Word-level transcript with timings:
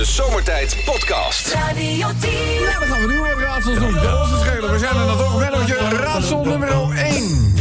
De 0.00 0.06
Zomertijd 0.06 0.76
Podcast. 0.84 1.52
Radio 1.52 2.06
10. 2.20 2.30
Ja, 2.32 2.78
dan 2.78 2.88
gaan 2.88 3.00
we 3.00 3.06
nu 3.12 3.20
weer 3.20 3.38
raadsels 3.38 3.78
doen. 3.78 3.92
De 3.92 4.18
onze 4.22 4.38
schelen. 4.44 4.72
We 4.72 4.78
zijn 4.78 4.96
er 4.96 5.06
dan 5.06 5.16
toch. 5.18 5.38
Mennootje, 5.38 5.76
raadsel 5.90 6.44
nummer 6.44 6.68
1. 6.96 7.54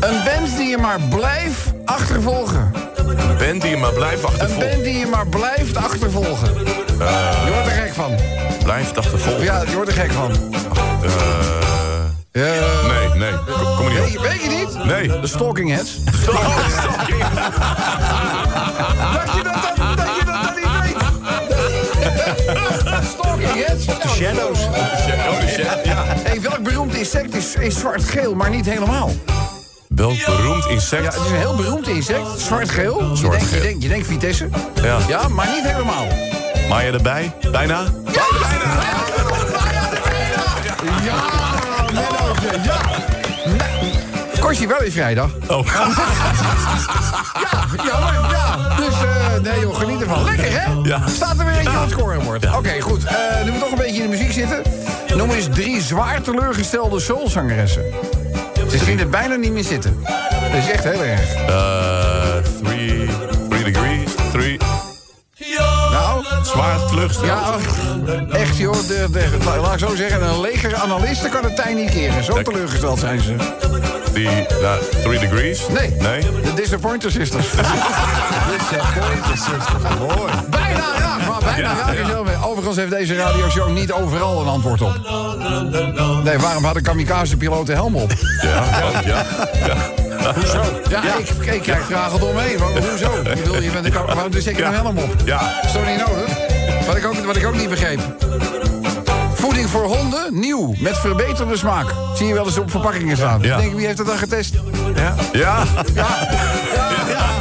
Een 0.00 0.24
band 0.24 0.56
die 0.56 0.68
je 0.68 0.78
maar 0.78 1.00
blijft 1.00 1.60
achtervolgen. 1.84 2.72
Een 2.96 3.36
band 3.38 3.60
die 3.62 3.70
je 3.70 3.76
maar 3.76 3.92
blijft 3.92 4.22
Een 4.22 4.28
achtervolgen. 4.28 4.70
band 4.70 4.84
die 4.84 4.98
je 4.98 5.06
maar 5.06 5.26
blijft 5.26 5.76
achtervolgen. 5.76 6.54
Je 7.44 7.50
wordt 7.52 7.66
er 7.66 7.72
gek 7.82 7.92
van. 7.94 8.14
Blijft 8.64 8.98
achtervolgen. 8.98 9.42
Ja, 9.44 9.62
je 9.68 9.74
wordt 9.74 9.88
er 9.90 9.96
gek 9.96 10.12
van. 10.12 10.30
Eh, 11.02 11.10
Ja. 12.32 12.86
nee, 12.88 13.08
nee. 13.18 13.32
Kom, 13.32 13.76
kom 13.76 13.86
er 13.86 13.92
niet 13.92 14.00
Weet, 14.00 14.12
je, 14.12 14.18
op. 14.18 14.24
weet 14.24 14.42
je 14.42 14.48
niet? 14.48 14.84
Nee. 14.84 15.20
De 15.20 15.26
Stalking 15.26 15.70
Heads. 15.70 15.96
Dat 18.54 18.57
Shadows. 24.18 24.58
Ja. 25.84 26.04
Hey, 26.24 26.40
welk 26.40 26.62
beroemd 26.62 26.94
insect 26.94 27.34
is, 27.34 27.54
is 27.54 27.78
zwart-geel, 27.78 28.34
maar 28.34 28.50
niet 28.50 28.66
helemaal? 28.66 29.10
Welk 29.88 30.24
beroemd 30.24 30.64
Ja, 30.64 30.70
insect? 30.70 31.04
het 31.14 31.24
is 31.24 31.30
een 31.30 31.36
heel 31.36 31.54
beroemd 31.54 31.88
insect. 31.88 32.26
Zwart-geel. 32.38 33.14
Je 33.14 33.28
denkt, 33.30 33.50
je, 33.50 33.60
denkt, 33.60 33.82
je 33.82 33.88
denkt 33.88 34.06
Vitesse. 34.06 34.48
Ja. 34.82 34.98
Ja, 35.08 35.28
maar 35.28 35.48
niet 35.54 35.64
helemaal. 35.70 36.06
Maar 36.68 36.84
je 36.84 36.92
erbij? 36.92 37.32
Bijna? 37.50 37.80
Ja, 38.12 38.24
Mennootje, 41.92 42.60
ja. 42.62 42.80
Nee. 43.44 43.92
Kost 44.40 44.60
je 44.60 44.66
wel 44.66 44.78
weer 44.78 44.90
vrijdag. 44.92 45.30
Oh. 45.48 45.66
Ja, 47.50 47.84
ja, 47.84 47.98
maar, 48.00 48.30
ja. 48.30 48.76
Dus, 48.76 48.94
eh, 49.02 49.27
nee 49.42 49.60
joh, 49.60 49.76
geniet 49.76 50.00
ervan. 50.00 50.24
Lekker, 50.24 50.60
hè? 50.62 50.72
Ja. 50.82 51.02
Staat 51.08 51.38
er 51.38 51.44
weer 51.44 51.54
eentje 51.54 51.76
op 51.76 51.80
het 51.80 51.90
scorebord. 51.90 52.56
Oké, 52.56 52.80
goed. 52.80 53.04
Eh, 53.04 53.14
nu 53.44 53.50
we 53.52 53.58
toch 53.58 53.70
een 53.70 53.76
beetje 53.78 54.02
in 54.02 54.10
de 54.10 54.16
muziek 54.16 54.32
zitten. 54.32 54.62
Noem 55.16 55.30
eens 55.30 55.48
drie 55.50 55.80
zwaar 55.82 56.22
teleurgestelde 56.22 57.00
soulzangeressen. 57.00 57.82
Ze 58.70 58.78
zien 58.78 58.98
er 58.98 59.08
bijna 59.08 59.34
niet 59.34 59.52
meer 59.52 59.64
zitten. 59.64 59.96
Dat 60.52 60.58
is 60.62 60.70
echt 60.70 60.84
heel 60.84 61.04
erg. 61.04 61.34
Eh, 61.34 62.36
three, 62.62 63.08
three 63.48 63.64
degrees. 63.72 64.10
Three. 64.32 64.58
Nou, 65.90 66.24
Zwaar 66.42 66.86
teleurgesteld. 66.86 67.28
ja, 67.28 67.54
echt 68.30 68.56
joh. 68.56 68.74
De, 68.86 69.06
de, 69.12 69.28
laat 69.62 69.72
ik 69.72 69.88
zo 69.88 69.94
zeggen, 69.94 70.22
een 70.22 70.40
leger 70.40 70.74
analisten 70.74 71.30
kan 71.30 71.44
het 71.44 71.56
tij 71.56 71.74
niet 71.74 71.90
keren. 71.90 72.24
Zo 72.24 72.42
teleurgesteld 72.42 72.98
zijn 72.98 73.20
ze. 73.20 73.34
Three, 74.18 74.46
nou, 74.62 74.80
three 75.02 75.18
degrees? 75.18 75.68
Nee. 75.68 75.94
Nee? 75.98 76.20
De 76.20 76.54
Disappointer 76.54 77.10
Sisters. 77.18 77.46
Mooi. 79.98 80.32
bijna 80.50 80.84
raak, 80.98 81.26
maar 81.28 81.40
bijna 81.52 81.74
raak 81.76 81.94
is 81.94 82.06
wel 82.06 82.24
weer. 82.24 82.46
Overigens 82.46 82.76
heeft 82.76 82.90
deze 82.90 83.14
radioshow 83.16 83.70
niet 83.70 83.92
overal 83.92 84.40
een 84.40 84.46
antwoord 84.48 84.80
op. 84.82 84.94
Nee, 86.24 86.38
waarom 86.38 86.64
had 86.64 86.76
een 86.76 86.82
kamikaze-piloot 86.82 87.66
de 87.66 87.72
helm 87.72 87.94
op? 87.96 88.12
Ja, 88.42 88.58
oh, 88.58 89.02
ja. 89.04 89.24
ja. 89.66 89.76
Hoezo? 90.34 90.60
Ja, 90.90 91.02
Ik, 91.18 91.28
ik 91.54 91.62
krijg 91.62 91.84
vragen 91.86 92.18
eromheen. 92.20 92.58
Wa- 92.58 92.66
Hoezo? 92.90 93.12
Ik 93.24 93.42
bedoel, 93.42 93.62
je 93.62 93.70
bent 93.70 93.86
een 93.86 93.92
waarom 93.92 94.32
zet 94.32 94.44
je 94.56 94.64
een 94.64 94.74
helm 94.74 94.98
op? 94.98 95.14
Ja. 95.24 95.60
Is 95.64 95.72
toch 95.72 95.86
niet 95.86 96.06
nodig? 96.06 96.36
Wat 96.86 96.96
ik 96.96 97.06
ook, 97.06 97.24
wat 97.24 97.36
ik 97.36 97.46
ook 97.46 97.56
niet 97.56 97.68
begreep. 97.70 98.00
Voor 99.68 99.84
honden, 99.84 100.40
nieuw, 100.40 100.74
met 100.78 100.98
verbeterde 100.98 101.56
smaak. 101.56 101.94
Zie 102.14 102.26
je 102.26 102.34
wel 102.34 102.44
eens 102.44 102.58
op 102.58 102.70
verpakkingen 102.70 103.16
staan. 103.16 103.42
Ja. 103.42 103.56
Ik 103.56 103.62
denk, 103.62 103.74
wie 103.74 103.86
heeft 103.86 103.96
dat 103.96 104.06
dan 104.06 104.18
getest? 104.18 104.54
Ja. 104.94 105.14
Ja. 105.32 105.64
Ja, 105.94 106.06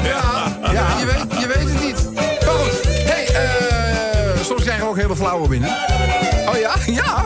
ja, 0.04 0.72
ja, 0.72 1.00
je, 1.00 1.06
weet, 1.06 1.40
je 1.40 1.48
weet 1.48 1.70
het 1.70 1.84
niet. 1.84 2.10
Maar 2.16 2.54
goed, 2.54 2.82
hey, 2.84 3.28
eh, 3.28 4.44
soms 4.44 4.62
krijgen 4.62 4.84
we 4.84 4.90
ook 4.90 4.98
hele 4.98 5.16
flauwe 5.16 5.48
binnen. 5.48 5.70
Oh 6.50 6.58
ja? 6.60 6.76
Ja. 7.02 7.26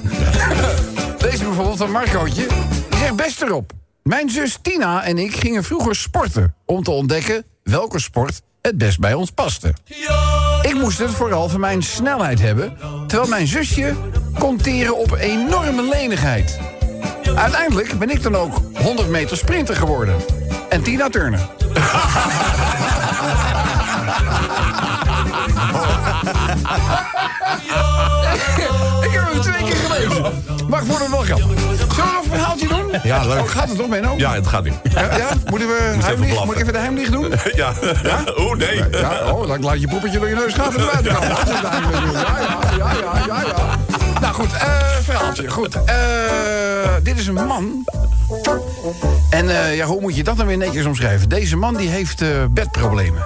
Deze 1.17 1.43
bijvoorbeeld 1.43 1.77
van 1.77 1.91
Marcootje. 1.91 2.47
Die 2.89 2.99
zegt 2.99 3.15
best 3.15 3.41
erop. 3.41 3.71
Mijn 4.03 4.29
zus 4.29 4.57
Tina 4.61 5.03
en 5.03 5.17
ik 5.17 5.35
gingen 5.35 5.63
vroeger 5.63 5.95
sporten... 5.95 6.55
om 6.65 6.83
te 6.83 6.91
ontdekken 6.91 7.43
welke 7.63 7.99
sport 7.99 8.41
het 8.61 8.77
best 8.77 8.99
bij 8.99 9.13
ons 9.13 9.31
paste. 9.31 9.73
Ik 10.61 10.73
moest 10.73 10.97
het 10.97 11.11
vooral 11.11 11.49
van 11.49 11.59
mijn 11.59 11.81
snelheid 11.83 12.41
hebben... 12.41 12.77
terwijl 13.07 13.29
mijn 13.29 13.47
zusje 13.47 13.95
kon 14.39 14.57
teren 14.57 14.97
op 14.97 15.17
enorme 15.19 15.83
lenigheid. 15.83 16.59
Uiteindelijk 17.35 17.99
ben 17.99 18.09
ik 18.09 18.23
dan 18.23 18.35
ook 18.35 18.61
100 18.77 19.09
meter 19.09 19.37
sprinter 19.37 19.75
geworden. 19.75 20.15
En 20.69 20.83
Tina 20.83 21.09
Turner. 21.09 21.49
ik 29.31 29.43
heb 29.43 29.53
hem 29.53 29.53
twee 29.53 29.71
keer 29.71 29.75
gelezen. 29.75 30.43
Maar 30.69 30.81
ik 30.81 30.87
vond 30.87 30.99
het 30.99 31.09
wel 31.09 31.19
grappig. 31.19 31.47
Zullen 31.47 31.77
we 31.77 31.85
nog 31.95 32.23
een 32.23 32.29
verhaaltje 32.29 32.67
doen? 32.67 32.99
Ja, 33.03 33.25
leuk. 33.25 33.39
Oh, 33.39 33.49
gaat 33.49 33.69
het 33.69 33.77
nog, 33.77 33.87
Benno? 33.87 34.13
Ja, 34.17 34.33
het 34.33 34.47
gaat 34.47 34.63
niet. 34.63 34.73
Ja, 34.93 35.17
ja? 35.17 35.27
Moeten 35.49 35.67
we 35.67 35.77
even 35.77 36.03
heimlicht, 36.03 36.31
blaffen. 36.31 36.45
moet 36.45 36.55
ik 36.55 36.61
even 36.61 36.73
de 36.73 36.79
heimlicht 36.79 37.11
doen? 37.11 37.33
Ja. 37.61 37.73
Oeh, 38.41 38.57
nee. 38.57 38.83
Ja, 38.91 39.31
oh, 39.31 39.47
dan 39.47 39.61
laat 39.63 39.81
je 39.81 39.87
poepetje 39.87 40.19
door 40.19 40.29
je 40.29 40.35
neus 40.35 40.53
gaan 40.53 40.75
en 40.75 40.81
eruit 40.81 41.07
komen. 41.07 41.29
Dat 41.29 41.47
is 41.47 41.53
het 41.53 41.69
heimlicht 41.69 42.01
doen. 42.01 42.11
Ja, 42.11 42.37
ja, 42.39 42.59
ja, 42.77 42.91
ja, 42.93 43.25
ja, 43.27 43.41
ja. 43.47 43.77
Nou 44.21 44.33
goed, 44.33 44.53
eh 44.53 44.69
verhaaltje. 45.03 45.49
Goed. 45.49 45.83
Eh, 45.85 45.95
dit 47.03 47.19
is 47.19 47.27
een 47.27 47.33
man. 47.33 47.85
En 49.29 49.49
eh, 49.49 49.75
ja, 49.75 49.85
hoe 49.85 50.01
moet 50.01 50.15
je 50.15 50.23
dat 50.23 50.37
dan 50.37 50.45
weer 50.47 50.57
netjes 50.57 50.85
omschrijven? 50.85 51.29
Deze 51.29 51.57
man 51.57 51.75
die 51.75 51.89
heeft 51.89 52.21
eh, 52.21 52.27
bedproblemen. 52.49 53.23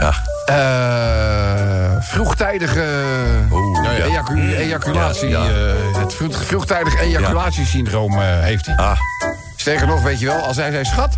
Ja. 0.00 0.12
Eh, 0.46 1.96
vroegtijdige 2.00 2.80
ja, 2.80 3.56
ja. 3.56 3.67
Ejacu- 4.04 4.54
ejaculatie. 4.54 5.28
Ja, 5.28 5.44
ja. 5.44 5.50
eh, 5.50 6.00
het 6.00 6.14
vroeg- 6.14 6.44
vroegtijdig 6.44 7.00
ejaculatiesyndroom 7.00 8.12
eh, 8.12 8.40
heeft 8.40 8.66
hij. 8.66 8.76
Ah. 8.76 9.00
Sterker 9.56 9.86
nog, 9.86 10.02
weet 10.02 10.20
je 10.20 10.26
wel, 10.26 10.36
als 10.36 10.56
hij 10.56 10.70
zei 10.70 10.84
schat, 10.84 11.14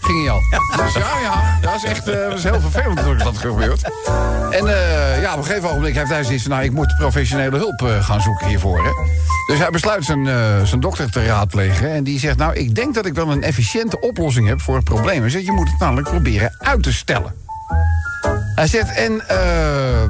ging 0.00 0.20
hij 0.20 0.30
al. 0.30 0.40
Dus 0.84 0.92
ja, 0.94 1.06
ja, 1.22 1.58
dat 1.60 1.74
is 1.74 1.84
echt 1.84 2.08
eh, 2.08 2.14
dat 2.28 2.38
is 2.38 2.42
heel 2.42 2.60
vervelend 2.60 2.94
natuurlijk 2.94 3.24
dat 3.24 3.34
dat 3.34 3.42
gebeurt. 3.42 3.82
En 4.50 4.66
ja, 5.20 5.32
op 5.32 5.38
een 5.38 5.44
gegeven 5.44 5.68
ogenblik 5.68 5.94
heeft 5.94 6.10
hij 6.10 6.24
zoiets 6.24 6.42
van... 6.42 6.52
nou, 6.52 6.64
ik 6.64 6.72
moet 6.72 6.94
professionele 6.98 7.56
hulp 7.56 7.84
gaan 8.00 8.20
zoeken 8.20 8.46
hiervoor. 8.46 8.84
Hè. 8.84 8.90
Dus 9.46 9.58
hij 9.58 9.70
besluit 9.70 10.04
zijn, 10.04 10.26
zijn 10.66 10.80
dokter 10.80 11.10
te 11.10 11.26
raadplegen. 11.26 11.92
En 11.92 12.04
die 12.04 12.18
zegt, 12.18 12.36
nou, 12.36 12.54
ik 12.54 12.74
denk 12.74 12.94
dat 12.94 13.06
ik 13.06 13.14
wel 13.14 13.30
een 13.30 13.42
efficiënte 13.42 14.00
oplossing 14.00 14.48
heb 14.48 14.60
voor 14.60 14.74
het 14.76 14.84
probleem. 14.84 15.20
Hij 15.20 15.30
zegt, 15.30 15.44
je 15.44 15.52
moet 15.52 15.70
het 15.70 15.78
namelijk 15.80 16.08
proberen 16.08 16.54
uit 16.58 16.82
te 16.82 16.92
stellen. 16.92 17.32
Hij 18.58 18.66
zegt, 18.66 18.94
en 18.94 19.28
eh, 19.28 19.38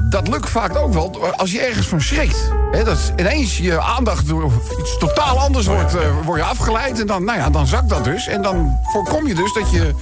dat 0.01 0.27
lukt 0.27 0.49
vaak 0.49 0.75
ook 0.77 0.93
wel 0.93 1.33
als 1.35 1.51
je 1.51 1.61
ergens 1.61 1.87
van 1.87 2.01
schrikt. 2.01 2.51
Hè, 2.71 2.83
dat 2.83 2.97
ineens 3.15 3.57
je 3.57 3.81
aandacht 3.81 4.27
door 4.27 4.51
iets 4.79 4.97
totaal 4.97 5.39
anders 5.39 5.65
wordt, 5.65 5.95
eh, 5.95 6.01
word 6.25 6.39
je 6.39 6.45
afgeleid. 6.45 6.99
En 6.99 7.07
dan, 7.07 7.23
nou 7.23 7.37
ja, 7.37 7.49
dan 7.49 7.67
zakt 7.67 7.89
dat 7.89 8.03
dus. 8.03 8.27
En 8.27 8.41
dan 8.41 8.77
voorkom 8.83 9.27
je 9.27 9.35
dus 9.35 9.53
dat 9.53 9.71
je 9.71 9.93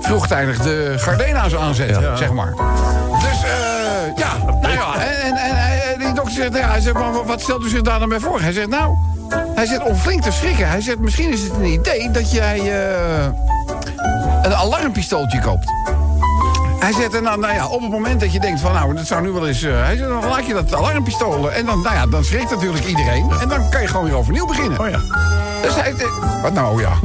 vroegtijdig 0.00 0.58
de 0.58 0.94
Gardena's 0.96 1.54
aanzet, 1.54 1.98
zeg 2.14 2.32
maar. 2.32 2.54
Dus 3.20 3.42
eh, 3.42 4.16
ja, 4.16 4.36
nou 4.60 4.74
ja. 4.74 4.94
En, 4.98 5.36
en, 5.36 5.98
die 5.98 6.12
dokter 6.12 6.34
zegt, 6.34 6.56
ja, 6.56 6.68
hij 6.68 6.80
zegt, 6.80 6.94
maar 6.94 7.24
wat 7.24 7.40
stelt 7.40 7.64
u 7.64 7.68
zich 7.68 7.82
daar 7.82 7.98
dan 7.98 8.08
bij 8.08 8.20
voor? 8.20 8.40
Hij 8.40 8.52
zegt, 8.52 8.68
nou, 8.68 8.94
hij 9.54 9.66
zegt 9.66 9.82
om 9.82 9.96
flink 9.96 10.22
te 10.22 10.32
schrikken. 10.32 10.68
Hij 10.68 10.80
zegt, 10.80 10.98
misschien 10.98 11.32
is 11.32 11.42
het 11.42 11.52
een 11.52 11.64
idee 11.64 12.10
dat 12.10 12.32
jij 12.32 12.58
eh, 12.58 13.26
een 14.42 14.54
alarmpistooltje 14.54 15.40
koopt. 15.40 15.93
Hij 16.84 16.92
zegt, 16.92 17.14
en 17.14 17.24
dan, 17.24 17.40
nou 17.40 17.54
ja, 17.54 17.66
op 17.66 17.80
het 17.80 17.90
moment 17.90 18.20
dat 18.20 18.32
je 18.32 18.40
denkt 18.40 18.60
van, 18.60 18.72
nou, 18.72 18.94
dat 18.94 19.06
zou 19.06 19.22
nu 19.22 19.30
wel 19.30 19.46
eens... 19.48 19.62
eh, 19.62 19.82
hij 19.84 19.96
zegt, 19.96 20.08
dan 20.08 20.24
laat 20.28 20.46
je 20.46 20.52
dat 20.54 20.74
alarmpistool 20.74 21.52
en 21.52 21.66
dan, 21.66 21.82
nou 21.82 21.94
ja, 21.94 22.06
dan 22.06 22.24
schrikt 22.24 22.50
natuurlijk 22.50 22.84
iedereen. 22.84 23.30
En 23.40 23.48
dan 23.48 23.70
kan 23.70 23.80
je 23.80 23.86
gewoon 23.88 24.04
weer 24.04 24.16
overnieuw 24.16 24.46
beginnen. 24.46 24.80
Oh 24.80 24.88
ja. 24.88 24.98
Dus 25.62 25.74
hij... 25.74 25.92
eh, 25.92 26.42
Wat 26.42 26.52
nou, 26.52 26.80
ja. 26.80 26.90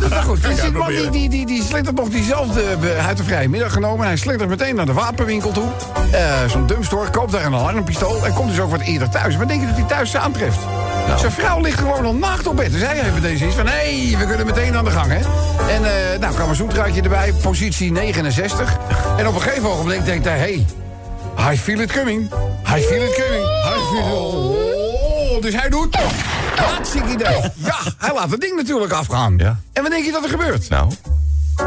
dus 0.00 0.08
nou 0.08 0.24
goed, 0.24 0.42
dus 0.42 0.60
die 0.60 0.70
man 0.72 0.88
die, 0.88 1.10
die, 1.10 1.28
die, 1.28 1.46
die 1.46 1.62
nog 1.94 2.08
diezelfde... 2.08 2.62
eh, 2.62 3.06
heeft 3.06 3.18
een 3.18 3.24
vrije 3.24 3.48
middag 3.48 3.72
genomen. 3.72 4.06
Hij 4.06 4.16
slentert 4.16 4.48
meteen 4.48 4.74
naar 4.74 4.86
de 4.86 4.92
wapenwinkel 4.92 5.52
toe. 5.52 5.68
Eh, 6.12 6.20
Zo'n 6.48 6.66
dumpstore, 6.66 7.10
koopt 7.10 7.32
daar 7.32 7.44
een 7.44 7.54
alarmpistool... 7.54 8.26
en 8.26 8.32
komt 8.32 8.48
dus 8.48 8.60
ook 8.60 8.70
wat 8.70 8.80
eerder 8.80 9.08
thuis. 9.08 9.36
Wat 9.36 9.48
denk 9.48 9.60
je 9.60 9.66
dat 9.66 9.76
hij 9.76 9.84
thuis 9.84 10.16
aantreft? 10.16 10.58
Zijn 11.16 11.32
vrouw 11.32 11.60
ligt 11.60 11.78
gewoon 11.78 12.04
al 12.04 12.14
naakt 12.14 12.46
op 12.46 12.56
bed. 12.56 12.72
Dus 12.72 12.80
hij 12.80 12.96
heeft 12.96 13.22
deze 13.22 13.46
iets 13.46 13.54
van... 13.54 13.66
hé, 13.66 14.06
hey, 14.08 14.18
we 14.18 14.26
kunnen 14.26 14.46
meteen 14.46 14.76
aan 14.76 14.84
de 14.84 14.90
gang, 14.90 15.12
hè? 15.12 15.20
En 15.74 15.84
eh 15.84 16.18
nou 16.20 16.34
kwam 16.34 16.48
een 16.48 16.54
zoetruitje 16.54 17.02
erbij, 17.02 17.32
positie 17.32 17.92
69. 17.92 18.76
En 19.16 19.28
op 19.28 19.34
een 19.34 19.40
gegeven 19.40 19.70
ogenblik 19.70 20.04
denkt 20.04 20.24
hij... 20.24 20.38
hé, 20.38 20.64
hey, 21.36 21.52
I 21.54 21.58
feel 21.58 21.80
it 21.80 21.92
coming. 21.92 22.30
I 22.76 22.80
feel 22.80 23.02
it 23.02 23.14
coming. 23.14 23.44
I 23.44 23.78
feel 23.90 24.06
it... 24.06 24.12
Oh, 24.12 25.42
dus 25.42 25.54
hij 25.54 25.68
doet... 25.68 25.96
Hartstikke 26.56 27.08
idee. 27.08 27.40
Ja, 27.54 27.76
hij 27.98 28.14
laat 28.14 28.30
het 28.30 28.40
ding 28.40 28.56
natuurlijk 28.56 28.92
afgaan. 28.92 29.34
Ja. 29.36 29.58
En 29.72 29.82
wat 29.82 29.90
denk 29.90 30.04
je 30.04 30.12
dat 30.12 30.22
er 30.22 30.28
gebeurt? 30.28 30.68
Nou. 30.68 30.90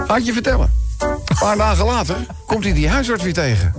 Had 0.07 0.25
je 0.25 0.33
vertellen. 0.33 0.72
Een 1.00 1.38
paar 1.40 1.57
dagen 1.57 1.86
later 1.86 2.16
komt 2.45 2.63
hij 2.63 2.74
die 2.74 2.90
huisarts 2.90 3.24
weer 3.24 3.33
tegen. 3.33 3.74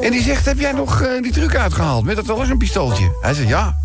En 0.00 0.10
die 0.10 0.22
zegt, 0.22 0.44
heb 0.44 0.58
jij 0.58 0.72
nog 0.72 1.00
eh, 1.00 1.22
die 1.22 1.32
truc 1.32 1.56
uitgehaald 1.56 2.04
met 2.04 2.16
dat 2.16 2.30
alarmpistooltje? 2.30 3.18
Hij 3.20 3.34
zegt, 3.34 3.48
ja. 3.48 3.76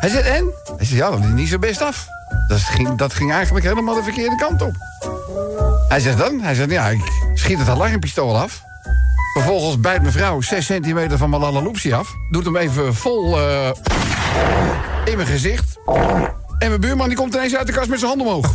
Hij 0.00 0.10
zegt, 0.10 0.26
en? 0.26 0.44
Hij 0.76 0.86
zegt, 0.86 0.90
ja, 0.90 1.10
dat 1.10 1.18
is 1.18 1.26
niet 1.26 1.48
zo 1.48 1.58
best 1.58 1.82
af. 1.82 2.06
Dat 2.48 2.58
ging, 2.58 2.98
dat 2.98 3.14
ging 3.14 3.32
eigenlijk 3.32 3.64
helemaal 3.64 3.94
de 3.94 4.02
verkeerde 4.02 4.36
kant 4.36 4.62
op. 4.62 4.74
Hij 5.88 6.00
zegt 6.00 6.18
dan, 6.18 6.40
hij 6.40 6.54
zegt, 6.54 6.70
ja, 6.70 6.88
ik 6.88 7.12
schiet 7.34 7.58
het 7.58 7.68
alarmpistool 7.68 8.38
af. 8.38 8.62
Vervolgens 9.32 9.80
bijt 9.80 10.02
mevrouw 10.02 10.40
6 10.40 10.66
centimeter 10.66 11.18
van 11.18 11.30
mijn 11.30 11.42
lalaloopsie 11.42 11.94
af. 11.94 12.14
Doet 12.30 12.44
hem 12.44 12.56
even 12.56 12.94
vol 12.94 13.38
eh, 13.38 13.70
in 15.04 15.16
mijn 15.16 15.28
gezicht. 15.28 15.78
En 16.58 16.68
mijn 16.68 16.80
buurman 16.80 17.08
die 17.08 17.16
komt 17.16 17.34
ineens 17.34 17.56
uit 17.56 17.66
de 17.66 17.72
kast 17.72 17.88
met 17.88 17.98
zijn 17.98 18.10
hand 18.10 18.22
omhoog. 18.22 18.54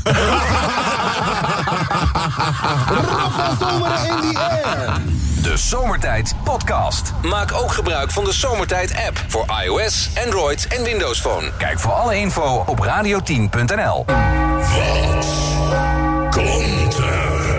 De 5.56 5.62
Zomertijd 5.62 6.36
Podcast. 6.44 7.14
Maak 7.22 7.54
ook 7.54 7.72
gebruik 7.72 8.12
van 8.12 8.24
de 8.24 8.34
Zomertijd 8.34 8.96
app 9.08 9.24
voor 9.28 9.46
iOS, 9.64 10.10
Android 10.26 10.68
en 10.68 10.84
Windows 10.84 11.22
Phone. 11.22 11.52
Kijk 11.58 11.80
voor 11.80 11.92
alle 11.92 12.18
info 12.18 12.64
op 12.66 12.86
radio10.nl. 12.86 14.06
Wat 14.06 15.28
komt 16.30 16.98
er 16.98 17.55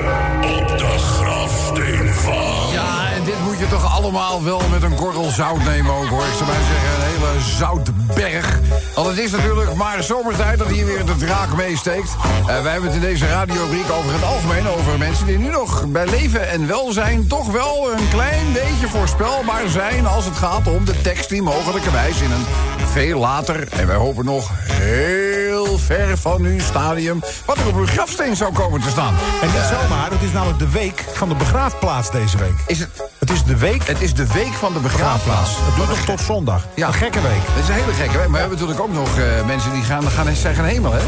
moet 3.58 3.68
je 3.68 3.74
toch 3.74 3.96
allemaal 3.96 4.44
wel 4.44 4.60
met 4.70 4.82
een 4.82 4.94
korrel 4.94 5.30
zout 5.30 5.64
nemen 5.64 5.92
ook 5.92 6.06
hoor. 6.06 6.24
Ik 6.24 6.32
zou 6.36 6.50
maar 6.50 6.60
zeggen, 6.68 6.90
een 6.94 7.10
hele 7.10 7.40
zoutberg. 7.40 8.60
Want 8.94 9.08
het 9.08 9.18
is 9.18 9.30
natuurlijk 9.30 9.74
maar 9.74 10.02
zomertijd 10.02 10.58
dat 10.58 10.68
hier 10.68 10.86
weer 10.86 11.04
de 11.04 11.16
draak 11.16 11.56
meesteekt. 11.56 12.16
Eh, 12.40 12.62
wij 12.62 12.72
hebben 12.72 12.84
het 12.84 12.94
in 12.94 13.00
deze 13.00 13.26
radiobriek 13.26 13.90
over 13.90 14.12
het 14.12 14.22
algemeen 14.22 14.68
over 14.68 14.98
mensen 14.98 15.26
die 15.26 15.38
nu 15.38 15.50
nog 15.50 15.86
bij 15.86 16.06
leven 16.06 16.48
en 16.48 16.66
welzijn 16.66 17.26
toch 17.26 17.46
wel 17.46 17.92
een 17.92 18.08
klein 18.08 18.52
beetje 18.52 18.88
voorspelbaar 18.88 19.68
zijn 19.68 20.06
als 20.06 20.24
het 20.24 20.36
gaat 20.36 20.66
om 20.66 20.84
de 20.84 21.00
tekst 21.00 21.28
die 21.28 21.42
mogelijkerwijs 21.42 22.20
in 22.20 22.30
een 22.30 22.46
veel 22.92 23.18
later, 23.18 23.68
en 23.72 23.86
wij 23.86 23.96
hopen 23.96 24.24
nog 24.24 24.50
heel 24.70 25.78
ver 25.78 26.18
van 26.18 26.42
uw 26.42 26.60
stadium, 26.60 27.20
wat 27.44 27.58
er 27.58 27.66
op 27.66 27.76
uw 27.76 27.86
grafsteen 27.86 28.36
zou 28.36 28.52
komen 28.52 28.80
te 28.80 28.88
staan. 28.88 29.14
En 29.42 29.48
niet 29.48 29.78
zomaar, 29.80 30.10
het 30.10 30.22
is 30.22 30.32
namelijk 30.32 30.58
de 30.58 30.70
week 30.70 31.04
van 31.12 31.28
de 31.28 31.34
begraafplaats 31.34 32.10
deze 32.10 32.38
week. 32.38 32.54
Is 32.66 32.78
Het 32.78 32.88
is 33.36 33.44
de 33.44 33.56
week 33.56 33.86
het 33.86 34.00
is 34.00 34.14
de 34.14 34.26
week 34.26 34.52
van 34.52 34.72
de 34.72 34.78
begraafplaats. 34.78 35.50
Het 35.56 35.76
duurt 35.76 35.88
nog 35.88 35.98
tot 35.98 36.20
zondag. 36.20 36.66
Ja. 36.74 36.86
Een 36.86 36.94
gekke 36.94 37.20
week. 37.20 37.46
Dat 37.54 37.62
is 37.62 37.68
een 37.68 37.74
hele 37.74 37.92
gekke 37.92 38.18
week. 38.18 38.28
Maar 38.28 38.30
we 38.30 38.38
hebben 38.38 38.58
natuurlijk 38.58 38.80
ook 38.80 38.92
nog 38.92 39.18
eh, 39.18 39.46
mensen 39.46 39.72
die 39.72 39.82
gaan, 39.82 40.10
gaan, 40.10 40.36
zijn 40.36 40.54
gaan 40.54 40.64
hemel, 40.64 40.92
hè? 40.92 40.98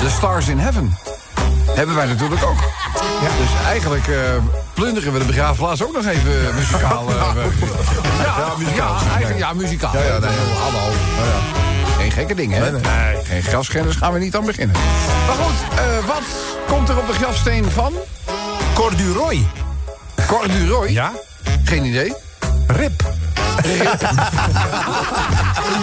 De 0.00 0.10
Stars 0.10 0.48
in 0.48 0.58
Heaven. 0.58 0.96
Hebben 1.74 1.94
wij 1.94 2.06
natuurlijk 2.06 2.44
ook. 2.44 2.58
Ja. 3.22 3.28
Dus 3.38 3.66
eigenlijk 3.66 4.08
eh, 4.08 4.16
plunderen 4.74 5.12
we 5.12 5.18
de 5.18 5.24
begraafplaats 5.24 5.82
ook 5.82 5.92
nog 5.92 6.06
even 6.06 6.48
eh, 6.48 6.54
muzikaal. 6.54 7.08
eh, 7.08 7.14
ja, 8.24 8.52
muzikaal. 8.58 8.96
Ja, 9.20 9.28
ja, 9.36 9.52
muzikaal. 9.52 9.96
Ja, 9.96 10.02
ja, 10.02 10.18
nee, 10.18 10.30
hallo. 10.62 10.92
Geen 11.98 12.10
gekke 12.10 12.34
dingen, 12.34 12.62
hè? 12.62 12.70
Nee. 12.70 13.24
Geen 13.24 13.42
grafschennis 13.42 13.96
gaan 13.96 14.12
we 14.12 14.18
niet 14.18 14.36
aan 14.36 14.44
beginnen. 14.44 14.76
Maar 15.26 15.36
goed, 15.36 15.84
wat 16.06 16.22
komt 16.66 16.88
er 16.88 16.98
op 16.98 17.06
de 17.06 17.12
grafsteen 17.12 17.70
van? 17.70 17.92
Corduroy. 18.74 19.46
Corduroy? 20.26 20.90
Ja? 20.90 21.12
Geen 21.64 21.84
idee. 21.84 22.14
Rip. 22.66 23.02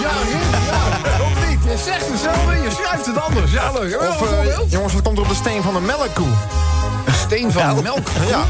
Ja, 0.01 0.11
ja. 0.29 1.23
Of 1.23 1.49
niet? 1.49 1.63
Je 1.63 1.77
zegt 1.85 2.09
hetzelfde, 2.09 2.55
je 2.55 2.71
schrijft 2.71 3.05
het 3.05 3.21
anders. 3.21 3.51
Ja, 3.51 3.71
leuk. 3.71 3.99
Of, 4.01 4.31
eh, 4.31 4.71
jongens, 4.71 4.93
wat 4.93 5.01
komt 5.01 5.17
er 5.17 5.23
op 5.23 5.29
de 5.29 5.35
steen 5.35 5.61
van 5.63 5.75
een 5.75 5.85
melkkoe? 5.85 6.27
Een 7.05 7.13
steen 7.13 7.51
van 7.51 7.83
melk. 7.83 8.07
Ja. 8.27 8.43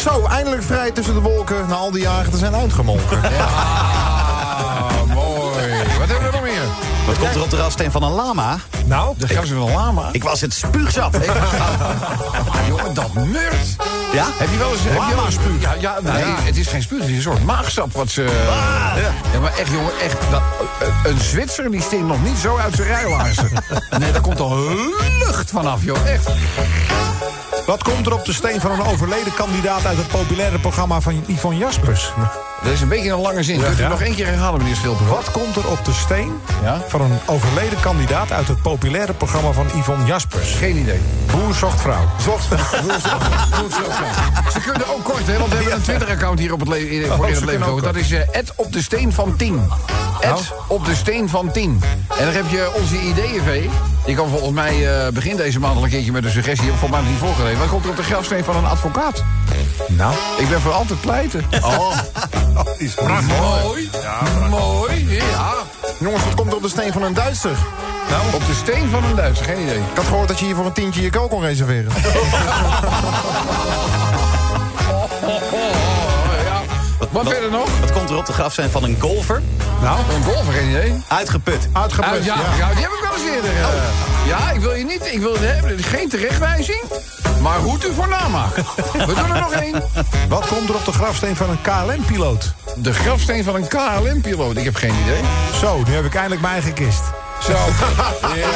Zo, 0.00 0.26
eindelijk 0.26 0.62
vrij 0.62 0.90
tussen 0.90 1.14
de 1.14 1.20
wolken 1.20 1.66
na 1.68 1.74
al 1.74 1.90
die 1.90 2.02
jaren 2.02 2.30
te 2.30 2.36
zijn 2.36 2.54
uitgemolken. 2.54 3.22
Ah, 3.22 4.13
Wat 7.14 7.22
komt 7.22 7.34
er 7.34 7.42
op 7.42 7.50
de 7.50 7.56
grafsteen 7.56 7.90
van 7.90 8.02
een 8.02 8.10
lama? 8.12 8.58
Nou, 8.84 9.14
De 9.18 9.28
graf 9.28 9.46
van 9.46 9.56
een 9.56 9.72
lama. 9.74 10.08
Ik 10.12 10.22
was 10.22 10.40
het 10.40 10.52
spuugzat. 10.52 11.16
Ah, 12.54 12.66
jongen, 12.68 12.94
dat 12.94 13.14
murt. 13.14 13.76
Ja? 14.12 14.26
Heb 14.32 14.48
je 14.50 14.56
wel 14.58 14.70
eens... 14.72 14.82
wel 14.82 14.92
eens- 14.92 15.14
Lama-spuug. 15.14 15.60
Ja, 15.62 15.74
ja, 15.78 15.98
nee, 16.02 16.24
het 16.24 16.56
is 16.56 16.66
geen 16.66 16.82
spuug, 16.82 17.00
het 17.00 17.08
is 17.08 17.16
een 17.16 17.22
soort 17.22 17.44
maagsap 17.44 17.92
wat 17.92 18.10
ze... 18.10 18.22
Ja, 19.32 19.40
maar 19.40 19.52
echt, 19.58 19.70
jongen, 19.70 19.92
echt... 20.02 20.16
Dat, 20.30 20.42
een 21.04 21.20
Zwitser 21.20 21.70
die 21.70 21.82
stinkt 21.82 22.06
nog 22.06 22.22
niet 22.22 22.38
zo 22.38 22.56
uit 22.56 22.74
zijn 22.74 22.88
rijlaarzen. 22.88 23.50
Nee, 23.98 24.12
daar 24.12 24.20
komt 24.20 24.40
al 24.40 24.56
lucht 25.26 25.50
vanaf, 25.50 25.82
joh. 25.84 26.06
Echt. 26.08 26.26
Wat 27.66 27.82
komt 27.82 28.06
er 28.06 28.12
op 28.14 28.24
de 28.24 28.32
steen 28.32 28.60
van 28.60 28.70
een 28.70 28.82
overleden 28.86 29.34
kandidaat 29.34 29.86
uit 29.86 29.96
het 29.96 30.08
populaire 30.08 30.58
programma 30.58 31.00
van 31.00 31.24
Yvonne 31.26 31.58
Jaspers? 31.58 32.12
Dat 32.62 32.72
is 32.72 32.80
een 32.80 32.88
beetje 32.88 33.10
een 33.12 33.20
lange 33.20 33.42
zin. 33.42 33.54
Kunt 33.56 33.66
u 33.66 33.70
het 33.70 33.78
Ja. 33.78 33.88
nog 33.88 34.00
één 34.00 34.14
keer 34.14 34.26
herhalen, 34.26 34.60
meneer 34.60 34.76
Schilper? 34.76 35.06
Wat 35.06 35.30
komt 35.30 35.56
er 35.56 35.68
op 35.70 35.84
de 35.84 35.92
steen 35.92 36.32
Ja? 36.62 36.80
van 36.88 37.00
een 37.00 37.18
overleden 37.26 37.80
kandidaat 37.80 38.32
uit 38.32 38.48
het 38.48 38.62
populaire 38.62 39.12
programma 39.12 39.52
van 39.52 39.66
Yvonne 39.74 40.04
Jaspers? 40.04 40.50
Geen 40.54 40.76
idee. 40.76 41.00
Boer 41.30 41.54
zocht 41.54 41.80
vrouw. 41.80 42.04
Zocht. 42.22 42.44
Ze 44.52 44.60
kunnen 44.60 44.94
ook 44.94 45.04
kort, 45.04 45.26
hè, 45.26 45.38
want 45.38 45.50
we 45.50 45.54
hebben 45.56 45.74
een 45.74 45.82
Twitter-account 45.82 46.38
hier 46.38 46.52
op 46.52 46.60
het 46.60 46.68
le- 46.68 46.76
in- 46.76 47.06
voor 47.10 47.28
in 47.28 47.34
het 47.34 47.44
leven. 47.44 47.82
Dat 47.82 47.96
is 47.96 48.10
eh, 48.10 48.20
Ed 48.32 48.52
op 48.56 48.72
de 48.72 48.82
steen 48.82 49.12
van 49.12 49.36
10. 49.36 49.68
Ed 50.20 50.52
op 50.66 50.84
de 50.84 50.94
steen 50.94 51.28
van 51.28 51.50
10. 51.52 51.80
En 52.18 52.24
dan 52.24 52.34
heb 52.34 52.44
je 52.50 52.72
onze 52.80 53.00
ideeënvee. 53.00 53.70
Die 54.06 54.14
kan 54.14 54.28
volgens 54.28 54.52
mij 54.52 55.04
eh, 55.04 55.12
begin 55.12 55.36
deze 55.36 55.60
maand 55.60 55.76
al 55.76 55.84
een 55.84 55.90
keertje 55.90 56.12
met 56.12 56.24
een 56.24 56.30
suggestie. 56.30 56.64
Heb 56.64 56.74
ik 56.74 56.78
volgens 56.80 57.00
mij 57.00 57.10
niet 57.10 57.18
voorgelezen. 57.18 57.58
Wat 57.58 57.68
komt 57.68 57.84
er 57.84 57.90
op 57.90 57.96
de 57.96 58.02
grafsteen 58.02 58.44
van 58.44 58.56
een 58.56 58.64
advocaat? 58.64 59.24
Nou, 59.88 60.14
Ik 60.38 60.48
ben 60.48 60.60
voor 60.60 60.72
altijd 60.72 61.00
pleiten. 61.00 61.44
Oh, 61.60 61.98
is 62.78 62.94
mooi. 63.00 63.90
mooi, 64.50 65.06
ja. 65.10 65.52
Jongens, 65.98 66.24
wat 66.24 66.34
komt 66.34 66.50
er 66.50 66.56
op 66.56 66.62
de 66.62 66.68
steen 66.68 66.92
van 66.92 67.02
een 67.02 67.14
Duitser? 67.14 67.56
Nou, 68.10 68.22
op 68.34 68.46
de 68.46 68.54
steen 68.54 68.88
van 68.90 69.04
een 69.04 69.16
Duitser, 69.16 69.44
geen 69.46 69.60
idee. 69.62 69.76
Ik 69.78 69.96
had 69.96 70.06
gehoord 70.06 70.28
dat 70.28 70.38
je 70.38 70.44
hier 70.44 70.54
voor 70.54 70.66
een 70.66 70.72
tientje 70.72 71.02
je 71.02 71.10
kook 71.10 71.30
kon 71.30 71.40
reserveren. 71.40 71.92
Oh. 77.16 77.22
Wat 77.22 77.32
verder 77.32 77.50
nog? 77.50 77.68
Wat 77.80 77.92
komt 77.92 78.10
er 78.10 78.16
op 78.16 78.26
de 78.26 78.32
grafsteen 78.32 78.70
van 78.70 78.84
een 78.84 78.96
golfer? 79.00 79.42
Nou, 79.82 79.98
Een 80.14 80.22
golfer, 80.24 80.52
geen 80.52 80.68
idee. 80.68 81.02
Uitgeput. 81.08 81.68
uitgeput. 81.72 82.24
Ja, 82.24 82.34
ja. 82.58 82.68
die 82.74 82.82
heb 82.82 82.92
ik 82.92 83.00
wel 83.02 83.12
eens 83.12 83.34
eerder. 83.34 83.50
eh. 83.50 83.68
Ja, 84.26 84.50
ik 84.50 84.60
wil 84.60 84.74
je 84.74 84.84
niet, 84.84 85.06
ik 85.12 85.20
wil 85.20 85.36
hebben, 85.40 85.78
geen 85.82 86.08
terechtwijzing, 86.08 86.82
maar 87.40 87.58
hoe 87.58 87.78
u 87.86 87.92
voor 87.94 88.08
namaken. 88.08 88.64
We 88.92 89.06
doen 89.14 89.32
er 89.34 89.40
nog 89.40 89.52
één. 89.52 89.82
Wat 90.28 90.46
komt 90.46 90.68
er 90.68 90.74
op 90.74 90.84
de 90.84 90.92
grafsteen 90.92 91.36
van 91.36 91.50
een 91.50 91.60
KLM-piloot? 91.60 92.52
De 92.76 92.92
grafsteen 92.92 93.44
van 93.44 93.54
een 93.54 93.68
KLM-piloot. 93.68 94.56
Ik 94.56 94.64
heb 94.64 94.74
geen 94.76 94.94
idee. 95.04 95.20
Zo, 95.60 95.82
nu 95.86 95.94
heb 95.94 96.04
ik 96.04 96.14
eindelijk 96.14 96.40
mijn 96.40 96.52
eigen 96.52 96.72
kist. 96.72 97.02
Zo. 97.42 97.52
Ja. 98.34 98.50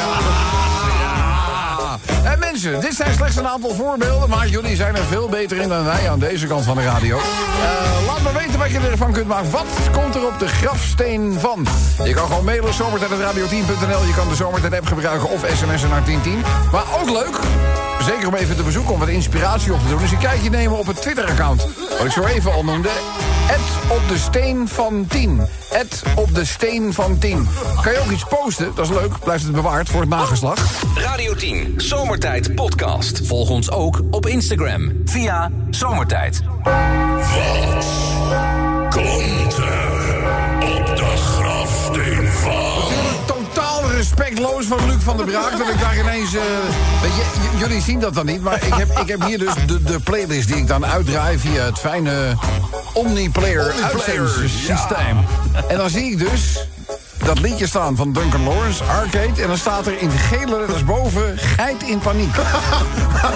Dit 2.61 2.95
zijn 2.95 3.13
slechts 3.13 3.35
een 3.35 3.47
aantal 3.47 3.73
voorbeelden... 3.73 4.29
maar 4.29 4.47
jullie 4.47 4.75
zijn 4.75 4.95
er 4.95 5.03
veel 5.03 5.29
beter 5.29 5.57
in 5.57 5.69
dan 5.69 5.83
wij 5.83 6.09
aan 6.09 6.19
deze 6.19 6.47
kant 6.47 6.65
van 6.65 6.75
de 6.75 6.83
radio. 6.83 7.17
Eh, 7.17 8.05
laat 8.07 8.21
me 8.21 8.39
weten 8.39 8.59
wat 8.59 8.71
je 8.71 8.79
ervan 8.79 9.11
kunt 9.11 9.27
maken. 9.27 9.51
Wat 9.51 9.65
komt 9.91 10.15
er 10.15 10.25
op 10.25 10.39
de 10.39 10.47
grafsteen 10.47 11.39
van? 11.39 11.67
Je 12.03 12.13
kan 12.13 12.27
gewoon 12.27 12.45
mailen 12.45 12.73
zomertijd.radio10.nl. 12.73 14.05
Je 14.05 14.13
kan 14.15 14.29
de 14.29 14.35
Zomertijd-app 14.35 14.85
gebruiken 14.85 15.29
of 15.29 15.45
sms'en 15.53 15.89
naar 15.89 16.05
1010. 16.05 16.43
Maar 16.71 16.85
ook 17.01 17.09
leuk... 17.09 17.39
Zeker 17.99 18.27
om 18.27 18.35
even 18.35 18.55
te 18.55 18.63
bezoeken 18.63 18.93
om 18.93 18.99
wat 18.99 19.07
inspiratie 19.07 19.73
op 19.73 19.79
te 19.81 19.87
doen. 19.87 19.99
Dus 19.99 20.11
een 20.11 20.17
kijkje 20.17 20.49
nemen 20.49 20.77
op 20.77 20.87
het 20.87 21.01
Twitter-account. 21.01 21.67
Wat 21.89 22.05
ik 22.05 22.11
zo 22.11 22.25
even 22.25 22.53
al 22.53 22.63
noemde. 22.63 22.89
Ed 23.49 23.59
op 23.87 24.07
de 24.07 24.17
steen 24.17 24.67
van 24.67 25.05
10. 25.07 25.41
Ed 25.71 26.03
op 26.15 26.35
de 26.35 26.45
steen 26.45 26.93
van 26.93 27.17
10. 27.17 27.47
Kan 27.81 27.91
je 27.91 27.99
ook 27.99 28.11
iets 28.11 28.23
posten? 28.23 28.71
Dat 28.75 28.89
is 28.89 28.95
leuk. 28.95 29.19
Blijft 29.23 29.43
het 29.43 29.53
bewaard 29.53 29.89
voor 29.89 30.01
het 30.01 30.09
nageslag. 30.09 30.83
Radio 30.95 31.33
10 31.33 31.73
Zomertijd 31.77 32.55
Podcast. 32.55 33.21
Volg 33.23 33.49
ons 33.49 33.71
ook 33.71 34.01
op 34.11 34.25
Instagram 34.25 35.01
via 35.05 35.51
Zomertijd. 35.69 36.41
Wat 36.63 37.85
komt 38.89 39.57
er 39.57 39.88
respectloos 44.19 44.65
van 44.65 44.85
Luc 44.85 45.03
van 45.03 45.17
der 45.17 45.25
Braak. 45.25 45.57
Dat 45.57 45.69
ik 45.69 45.79
daar 45.79 45.97
ineens... 45.97 46.33
eh, 46.33 46.41
weet 47.01 47.11
je, 47.15 47.57
jullie 47.57 47.81
zien 47.81 47.99
dat 47.99 48.13
dan 48.13 48.25
niet. 48.25 48.41
Maar 48.41 48.65
ik 48.65 48.73
heb, 48.73 48.99
ik 48.99 49.07
heb 49.07 49.23
hier 49.23 49.39
dus 49.39 49.53
de, 49.67 49.83
de 49.83 49.99
playlist 49.99 50.47
die 50.47 50.57
ik 50.57 50.67
dan 50.67 50.85
uitdraai... 50.85 51.39
via 51.39 51.63
het 51.63 51.79
fijne 51.79 52.33
Omniplayer 52.93 53.73
uitzendingssysteem. 53.83 55.25
En 55.67 55.77
dan 55.77 55.89
zie 55.89 56.11
ik 56.11 56.19
dus 56.19 56.67
dat 57.35 57.39
liedje 57.39 57.67
staan 57.67 57.95
van 57.95 58.11
Duncan 58.11 58.43
Lawrence, 58.43 58.83
Arcade... 58.83 59.41
en 59.41 59.47
dan 59.47 59.57
staat 59.57 59.87
er 59.87 60.01
in 60.01 60.11
gele 60.11 60.57
letters 60.59 60.83
boven 60.85 61.37
geit 61.37 61.83
in 61.83 61.99
paniek. 61.99 62.35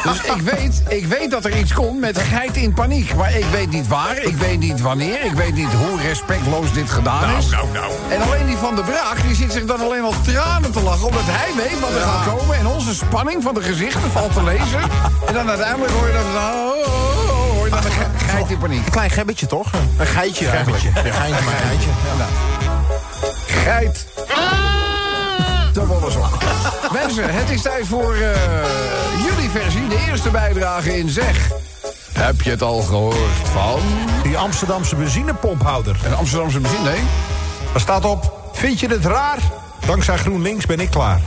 Dus 0.03 0.21
ik 0.21 0.41
weet, 0.41 0.83
ik 0.87 1.05
weet 1.05 1.31
dat 1.31 1.45
er 1.45 1.57
iets 1.57 1.73
komt 1.73 1.99
met 1.99 2.17
geit 2.17 2.57
in 2.57 2.73
paniek. 2.73 3.15
Maar 3.15 3.35
ik 3.35 3.45
weet 3.51 3.71
niet 3.71 3.87
waar, 3.87 4.17
ik 4.17 4.35
weet 4.35 4.59
niet 4.59 4.81
wanneer... 4.81 5.25
ik 5.25 5.31
weet 5.31 5.55
niet 5.55 5.73
hoe 5.73 6.01
respectloos 6.01 6.73
dit 6.73 6.89
gedaan 6.89 7.37
is. 7.37 7.49
nou, 7.49 7.67
nou. 7.73 7.91
En 8.09 8.21
alleen 8.21 8.45
die 8.45 8.57
van 8.57 8.75
de 8.75 8.81
Braak, 8.81 9.21
die 9.21 9.35
zit 9.35 9.51
zich 9.51 9.65
dan 9.65 9.79
alleen 9.81 10.03
al 10.03 10.13
tranen 10.21 10.71
te 10.71 10.81
lachen... 10.81 11.07
omdat 11.07 11.23
hij 11.25 11.49
weet 11.55 11.79
wat 11.79 11.89
er 11.89 12.01
gaat 12.01 12.37
komen... 12.37 12.55
en 12.57 12.67
onze 12.67 12.95
spanning 12.95 13.43
van 13.43 13.53
de 13.53 13.61
gezichten 13.61 14.11
valt 14.11 14.33
te 14.33 14.43
lezen. 14.43 14.79
En 15.27 15.33
dan 15.33 15.49
uiteindelijk 15.49 15.91
hoor 15.91 16.07
je 16.07 16.13
dat... 16.13 16.23
Oh, 16.23 16.41
oh, 16.41 17.27
oh, 17.27 17.55
hoor 17.55 17.65
je 17.65 17.69
dan 17.71 17.85
een 17.85 17.91
ge- 17.91 18.25
geit 18.25 18.49
in 18.49 18.57
paniek. 18.57 18.85
Een 18.85 18.91
klein 18.91 19.09
gebbetje, 19.09 19.45
toch? 19.45 19.71
Een 19.97 20.05
geitje 20.05 20.47
eigenlijk. 20.47 20.83
Een 20.83 21.13
geintje, 21.13 21.43
maar 21.43 21.53
een 21.53 21.67
geitje. 21.67 22.62
Geit. 23.63 24.05
De 25.73 25.85
Wollensok. 25.85 26.37
Mensen, 26.91 27.33
het 27.33 27.49
is 27.49 27.61
tijd 27.61 27.87
voor 27.87 28.13
eh, 28.13 28.29
jullie 29.25 29.49
versie. 29.49 29.87
De 29.87 30.05
eerste 30.09 30.29
bijdrage 30.29 30.97
in 30.97 31.09
Zeg. 31.09 31.49
Heb 32.11 32.41
je 32.41 32.49
het 32.49 32.61
al 32.61 32.81
gehoord 32.81 33.17
van? 33.53 33.79
Die 34.23 34.37
Amsterdamse 34.37 34.95
benzinepomphouder. 34.95 35.99
Een 36.05 36.15
Amsterdamse 36.15 36.59
benzine, 36.59 36.83
nee? 36.89 37.01
Daar 37.71 37.81
staat 37.81 38.05
op, 38.05 38.49
vind 38.53 38.79
je 38.79 38.87
het 38.87 39.05
raar? 39.05 39.37
Dankzij 39.85 40.17
GroenLinks 40.17 40.65
ben 40.65 40.79
ik 40.79 40.89
klaar. 40.89 41.21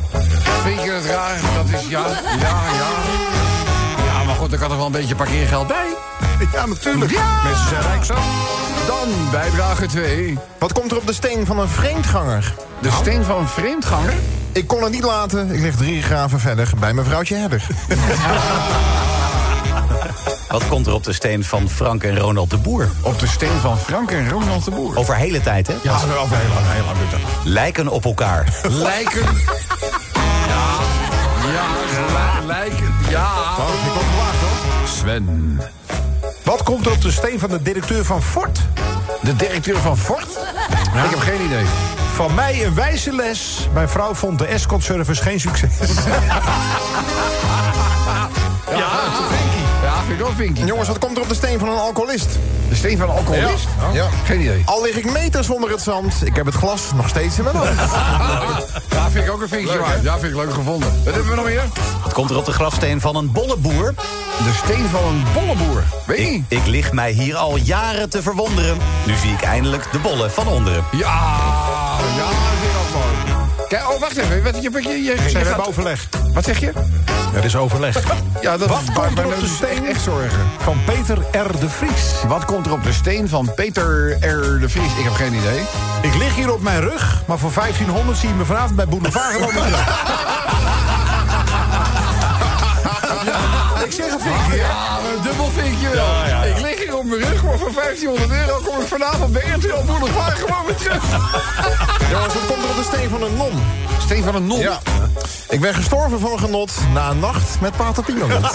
Vind 0.63 0.83
je 0.83 0.91
het 0.91 1.05
raar? 1.05 1.39
Dat 1.55 1.81
is 1.81 1.89
ja, 1.89 2.07
ja, 2.41 2.61
ja. 2.79 2.89
Ja, 4.07 4.25
maar 4.25 4.35
goed, 4.35 4.53
er 4.53 4.59
kan 4.59 4.71
er 4.71 4.77
wel 4.77 4.87
een 4.87 4.93
beetje 4.93 5.15
parkeergeld 5.15 5.67
bij. 5.67 5.87
Ja, 6.53 6.67
natuurlijk. 6.67 7.11
Ja! 7.11 7.43
Mensen 7.45 7.69
zijn 7.69 7.83
rijk 7.83 8.05
zo. 8.05 8.15
Dan 8.87 9.09
bijdrage 9.31 9.87
2. 9.87 10.39
Wat 10.59 10.73
komt 10.73 10.91
er 10.91 10.97
op 10.97 11.07
de 11.07 11.13
steen 11.13 11.47
van 11.47 11.59
een 11.59 11.69
vreemdganger? 11.69 12.55
De 12.81 12.91
steen 12.91 13.25
van 13.25 13.39
een 13.39 13.49
vreemdganger? 13.49 14.15
Ik 14.53 14.67
kon 14.67 14.83
het 14.83 14.93
niet 14.93 15.05
laten. 15.05 15.51
Ik 15.51 15.61
lig 15.61 15.77
drie 15.77 16.03
graven 16.03 16.41
verder 16.41 16.71
bij 16.79 16.93
mevrouwtje 16.93 17.35
Herder. 17.35 17.67
Wat 20.49 20.69
komt 20.69 20.87
er 20.87 20.93
op 20.93 21.05
de 21.05 21.13
steen 21.13 21.45
van 21.45 21.69
Frank 21.69 22.03
en 22.03 22.19
Ronald 22.19 22.51
de 22.51 22.57
Boer? 22.57 22.89
Op 23.03 23.19
de 23.19 23.27
steen 23.27 23.61
van 23.61 23.79
Frank 23.79 24.11
en 24.11 24.31
Ronald 24.31 24.65
de 24.65 24.71
Boer. 24.71 24.97
Over 24.97 25.17
hele 25.17 25.41
tijd, 25.41 25.67
hè? 25.67 25.75
Ja, 25.83 25.95
over 25.95 26.37
heel 26.37 26.55
lang, 26.55 26.67
heel 26.67 26.85
lang. 26.85 26.97
Lijken 27.45 27.89
op 27.89 28.05
elkaar. 28.05 28.49
Lijken. 28.71 29.27
Ja. 30.49 30.65
Ja, 31.53 31.65
lijken. 32.47 32.95
Ja. 33.09 33.33
Oh, 33.59 33.69
ik 33.87 33.93
ook 33.93 34.03
gewaagd, 34.11 34.41
hoor. 34.41 34.89
Sven. 34.89 35.61
Wat 36.47 36.63
komt 36.63 36.87
er 36.87 36.93
op 36.93 37.01
de 37.01 37.11
steen 37.11 37.39
van 37.39 37.51
de 37.51 37.63
directeur 37.63 38.05
van 38.05 38.23
Ford? 38.23 38.59
De 39.23 39.37
directeur 39.37 39.77
van 39.77 39.99
Ford? 39.99 40.29
Ik 41.05 41.11
heb 41.11 41.19
geen 41.19 41.45
idee. 41.45 41.65
Van 42.15 42.35
mij 42.35 42.65
een 42.65 42.75
wijze 42.75 43.13
les. 43.13 43.69
Mijn 43.73 43.89
vrouw 43.89 44.15
vond 44.15 44.39
de 44.39 44.47
escort 44.47 44.83
service 44.83 45.23
geen 45.23 45.41
succes. 45.41 45.71
Ja, 48.71 48.77
ja 48.77 49.46
vind 50.07 50.19
ik 50.19 50.25
wel 50.27 50.35
Vinky. 50.35 50.65
Jongens, 50.65 50.89
wat 50.89 50.99
komt 50.99 51.17
er 51.17 51.23
op 51.23 51.29
de 51.29 51.35
steen 51.35 51.59
van 51.59 51.69
een 51.69 51.79
alcoholist? 51.79 52.29
De 52.69 52.75
steen 52.75 52.99
van 52.99 53.09
een 53.09 53.17
alcoholist? 53.17 53.67
Ja. 53.93 54.07
Geen 54.25 54.41
idee. 54.41 54.63
Al 54.67 54.83
lig 54.83 54.97
ik 54.97 55.11
meters 55.13 55.51
onder 55.51 55.71
het 55.71 55.81
zand. 55.83 56.15
Ik 56.25 56.37
heb 56.37 56.47
het 56.47 56.55
glas 56.55 56.81
nog 56.95 57.09
steeds 57.09 57.39
in 57.39 57.45
mijn 57.45 57.57
hand. 57.57 57.69
Ja, 58.91 59.11
vind 59.11 59.25
ik 59.25 59.31
ook 59.33 59.41
een 59.43 59.49
vinkje 59.49 59.79
waard. 59.79 60.03
Ja, 60.03 60.19
vind 60.19 60.33
ik 60.33 60.39
leuk 60.39 60.53
gevonden. 60.55 60.89
Wat 61.05 61.15
hebben 61.15 61.31
we 61.31 61.37
nog 61.37 61.45
meer? 61.45 61.63
Wat 62.03 62.13
komt 62.13 62.31
er 62.31 62.37
op 62.37 62.45
de 62.45 62.53
grafsteen 62.53 63.01
van 63.01 63.17
een 63.17 63.33
bolleboer? 63.33 63.95
De 64.45 64.61
steen 64.65 64.87
van 64.89 65.05
een 65.05 65.25
bolleboer. 65.35 65.83
Weet 66.07 66.19
je 66.19 66.25
Ik, 66.25 66.31
niet? 66.31 66.45
ik 66.49 66.67
lig 66.67 66.93
mij 66.93 67.11
hier 67.13 67.37
al 67.37 67.57
jaren 67.57 68.09
te 68.11 68.23
verwonderen. 68.23 68.77
Nu 69.07 69.15
zie 69.17 69.33
ik 69.33 69.43
eindelijk 69.43 69.93
de 69.93 69.99
bollen 69.99 70.31
van 70.31 70.49
onderen. 70.49 70.85
Ja, 70.93 71.37
ja, 72.17 72.29
Kijk, 73.69 73.91
oh, 73.91 74.01
wacht 74.01 74.17
even. 74.17 74.43
Wat, 74.43 74.63
je, 74.63 74.71
je, 74.73 74.89
je, 74.89 75.03
je, 75.03 75.31
Ze 75.31 75.39
hebben 75.39 75.67
overleg. 75.67 76.09
wat 76.35 76.45
zeg 76.45 76.59
je? 76.61 76.73
Er 77.35 77.45
is 77.45 77.57
overleg. 77.57 77.97
Ja, 78.41 78.57
dat 78.57 78.69
Wat 78.69 78.81
is 78.81 78.93
komt 78.95 79.19
er 79.19 79.25
op 79.27 79.41
de 79.41 79.47
steen? 79.47 79.69
echt, 79.71 79.85
echt 79.87 80.01
zorgen. 80.03 80.39
Van 80.59 80.79
Peter 80.85 81.19
R. 81.33 81.59
de 81.61 81.69
Vries. 81.69 82.13
Wat 82.29 82.45
komt 82.45 82.67
er 82.67 82.73
op 82.73 82.83
de 82.83 82.93
steen 82.93 83.29
van 83.29 83.55
Peter 83.55 84.11
R. 84.21 84.59
de 84.61 84.69
Vries? 84.69 84.93
Ik 84.99 85.05
heb 85.05 85.13
geen 85.13 85.35
idee. 85.35 85.61
Ik 86.03 86.15
lig 86.15 86.35
hier 86.35 86.53
op 86.53 86.63
mijn 86.63 86.81
rug, 86.81 87.23
maar 87.27 87.39
voor 87.39 87.53
1500 87.55 88.19
zie 88.19 88.29
je 88.29 88.35
me 88.35 88.45
vanavond 88.45 88.77
bij 88.77 88.87
Boulevard 88.87 89.33
gewoon 89.33 89.55
Ik 93.87 93.93
zeg 93.93 94.13
een 94.13 94.21
vinkje? 94.21 94.57
Ja, 94.57 94.99
een 95.15 95.23
dubbel 95.23 95.51
vinkje 95.51 95.89
wel. 95.89 96.45
Ik 96.45 96.61
lig 96.61 96.79
hier 96.79 96.97
op 96.97 97.05
mijn 97.05 97.21
rug, 97.21 97.43
maar 97.45 97.59
voor 97.59 97.73
1500 97.73 98.41
euro 98.41 98.61
kom 98.65 98.81
ik 98.81 98.87
vanavond 98.87 99.33
bij 99.33 99.43
RTL 99.43 99.85
Boulevard 99.87 100.39
gewoon 100.39 100.67
weer 100.67 100.75
terug. 100.75 101.03
Jongens, 102.13 102.35
wat 102.35 102.47
komt 102.47 102.63
er 102.65 102.71
op 102.71 102.77
de 102.77 102.89
steen 102.93 103.09
van 103.09 103.23
een 103.23 103.37
non? 103.37 103.53
Steen 103.99 104.23
van 104.23 104.35
een 104.35 104.47
non. 104.47 104.59
Ja. 104.59 104.79
Ik 105.49 105.61
ben 105.61 105.75
gestorven 105.75 106.21
van 106.21 106.39
genot 106.39 106.73
na 106.93 107.11
een 107.11 107.19
nacht 107.19 107.61
met 107.61 107.77
Pater 107.77 108.05
Piemelmond. 108.05 108.55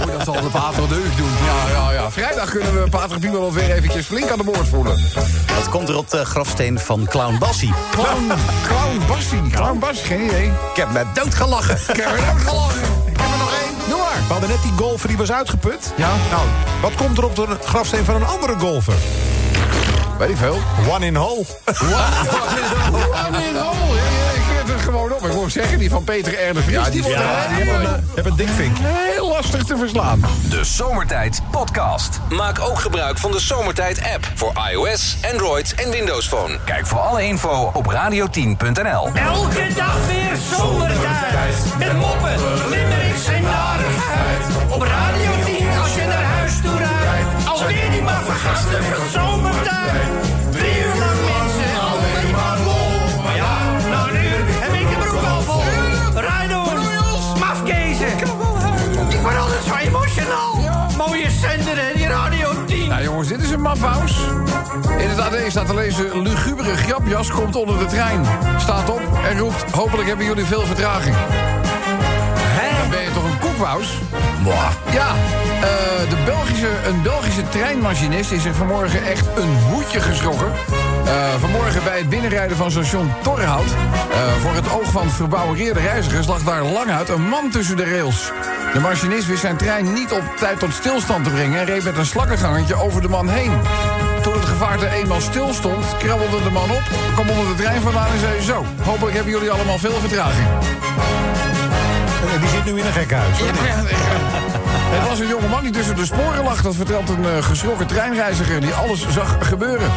Oei, 0.00 0.12
dat 0.16 0.24
zal 0.24 0.40
de 0.40 0.48
pater 0.48 0.88
deugd 0.88 1.16
doen. 1.16 1.30
Ja, 1.44 1.78
ja, 1.80 1.92
ja. 1.92 2.10
Vrijdag 2.10 2.50
kunnen 2.50 2.82
we 2.82 2.90
Pater 2.90 3.32
wel 3.32 3.52
weer 3.52 3.70
eventjes 3.70 4.06
flink 4.06 4.30
aan 4.30 4.38
de 4.38 4.44
boord 4.44 4.68
voelen. 4.68 5.00
Wat 5.54 5.68
komt 5.68 5.88
er 5.88 5.96
op 5.96 6.10
de 6.10 6.24
grafsteen 6.24 6.78
van 6.78 7.06
Clown 7.06 7.38
Bassie? 7.38 7.74
Clown, 7.90 8.32
clown 8.66 9.06
Bassie. 9.08 9.50
Clown 9.50 9.78
Bassie, 9.78 10.06
geen 10.06 10.24
idee. 10.24 10.46
Ik 10.46 10.76
heb 10.76 10.92
me 10.92 11.04
doodgelachen. 11.14 11.94
Ik 11.94 11.96
heb 11.96 12.06
er 12.06 12.28
ook 12.28 12.95
We 14.26 14.32
hadden 14.32 14.48
net 14.50 14.62
die 14.62 14.72
golfer 14.76 15.08
die 15.08 15.16
was 15.16 15.32
uitgeput. 15.32 15.92
Ja. 15.96 16.10
Nou, 16.30 16.46
wat 16.82 16.94
komt 16.94 17.18
er 17.18 17.24
op 17.24 17.36
de 17.36 17.46
grafsteen 17.64 18.04
van 18.04 18.14
een 18.14 18.26
andere 18.26 18.58
golfer? 18.58 18.94
Weet 20.18 20.28
ik 20.28 20.36
veel. 20.36 20.58
One 20.88 21.06
in 21.06 21.16
hole. 21.16 21.44
Oh, 21.66 23.28
nee, 23.30 23.52
no. 23.52 23.72
Ja, 23.94 24.30
Ik 24.34 24.42
geef 24.42 24.72
het 24.72 24.80
gewoon 24.82 25.12
moet 25.46 25.54
zeggen, 25.54 25.78
die 25.78 25.90
van 25.90 26.04
Peter 26.04 26.48
R. 26.48 26.54
de 26.54 26.62
Vries... 26.62 26.90
die 26.90 27.02
wordt 27.02 27.18
hebt 28.14 28.26
een 28.26 28.36
dik 28.36 28.48
vink. 28.48 28.76
heel 29.14 29.28
lastig 29.28 29.64
te 29.64 29.76
verslaan. 29.76 30.24
De 30.48 30.64
Zomertijd 30.64 31.40
Podcast. 31.50 32.20
Maak 32.28 32.60
ook 32.60 32.78
gebruik 32.78 33.18
van 33.18 33.30
de 33.30 33.40
Zomertijd 33.40 33.98
app 34.14 34.30
voor 34.34 34.52
iOS, 34.70 35.16
Android 35.32 35.74
en 35.74 35.90
Windows 35.90 36.28
Phone. 36.28 36.58
Kijk 36.64 36.86
voor 36.86 36.98
alle 36.98 37.22
info 37.22 37.70
op 37.74 37.92
radio10.nl. 37.92 39.08
Elke 39.14 39.68
dag 39.76 40.06
weer 40.06 40.36
zomertijd. 40.56 41.54
Met 41.78 41.92
moppen, 41.92 42.36
limmerings 42.70 43.26
en 43.26 43.42
narigheid. 43.42 44.44
Op 44.68 44.82
Radio 44.82 45.30
10 45.44 45.68
als 45.82 45.94
je 45.94 46.04
naar 46.06 46.24
huis 46.24 46.52
toe 46.62 46.76
rijdt. 46.76 47.48
Alweer 47.48 47.90
die 47.90 48.02
maar 48.02 48.22
vergasten 48.22 48.84
van 48.84 49.20
zomertijd. 49.20 50.15
Jongens, 63.16 63.36
dit 63.36 63.46
is 63.46 63.50
een 63.50 63.62
mafhaus. 63.62 64.18
In 64.98 65.08
het 65.08 65.18
AD 65.18 65.34
staat 65.48 65.66
te 65.66 65.74
lezen... 65.74 66.22
lugubere 66.22 66.76
grapjas 66.76 67.30
komt 67.30 67.56
onder 67.56 67.78
de 67.78 67.84
trein. 67.84 68.24
Staat 68.58 68.90
op 68.90 69.02
en 69.24 69.38
roept... 69.38 69.70
hopelijk 69.70 70.08
hebben 70.08 70.26
jullie 70.26 70.44
veel 70.44 70.66
vertraging. 70.66 71.16
Dan 72.80 72.90
ben 72.90 73.02
je 73.02 73.10
toch 73.14 73.24
een 73.24 73.38
koekwaus? 73.38 73.98
Ja, 74.92 75.08
eh, 75.08 76.10
de 76.10 76.16
Belgische, 76.24 76.68
een 76.86 77.02
Belgische 77.02 77.48
treinmachinist 77.48 78.32
is 78.32 78.44
er 78.44 78.54
vanmorgen 78.54 79.04
echt 79.04 79.26
een 79.36 79.58
hoedje 79.70 80.00
geschrokken. 80.00 80.52
Eh, 81.06 81.34
vanmorgen 81.40 81.84
bij 81.84 81.98
het 81.98 82.08
binnenrijden 82.08 82.56
van 82.56 82.70
station 82.70 83.12
Torhout... 83.22 83.70
eh, 84.10 84.32
voor 84.40 84.54
het 84.54 84.72
oog 84.72 84.90
van 84.90 85.10
verbouwereerde 85.10 85.80
reizigers 85.80 86.26
lag 86.26 86.42
daar 86.42 86.62
lang 86.62 86.90
uit 86.90 87.08
een 87.08 87.28
man 87.28 87.50
tussen 87.50 87.76
de 87.76 87.84
rails. 87.84 88.32
De 88.72 88.80
machinist 88.80 89.26
wist 89.26 89.40
zijn 89.40 89.56
trein 89.56 89.92
niet 89.92 90.12
op 90.12 90.22
tijd 90.38 90.58
tot 90.58 90.72
stilstand 90.72 91.24
te 91.24 91.30
brengen... 91.30 91.60
en 91.60 91.66
reed 91.66 91.84
met 91.84 91.96
een 91.96 92.06
slakkengangetje 92.06 92.74
over 92.74 93.02
de 93.02 93.08
man 93.08 93.28
heen. 93.28 93.52
Toen 94.22 94.32
het 94.32 94.44
gevaarte 94.44 94.88
eenmaal 94.88 95.20
stilstond, 95.20 95.84
krabbelde 95.98 96.42
de 96.42 96.50
man 96.50 96.70
op... 96.70 96.82
kwam 97.14 97.28
onder 97.28 97.56
de 97.56 97.62
trein 97.62 97.80
vandaan 97.80 98.12
en 98.12 98.20
zei 98.20 98.40
zo... 98.40 98.64
hopelijk 98.82 99.14
hebben 99.14 99.32
jullie 99.32 99.50
allemaal 99.50 99.78
veel 99.78 99.98
vertraging. 100.00 100.48
En 102.34 102.40
Die 102.40 102.48
zit 102.48 102.64
nu 102.64 102.78
in 102.78 102.86
een 102.86 102.92
gekkenhuis. 102.92 103.38
Het 104.88 105.08
was 105.08 105.18
een 105.18 105.28
jongeman 105.28 105.62
die 105.62 105.72
tussen 105.72 105.96
de 105.96 106.04
sporen 106.04 106.44
lag. 106.44 106.62
Dat 106.62 106.74
vertelt 106.74 107.08
een 107.08 107.24
eh, 107.24 107.42
geschrokken 107.42 107.86
treinreiziger 107.86 108.60
die 108.60 108.72
alles 108.74 109.06
zag 109.08 109.36
gebeuren. 109.40 109.90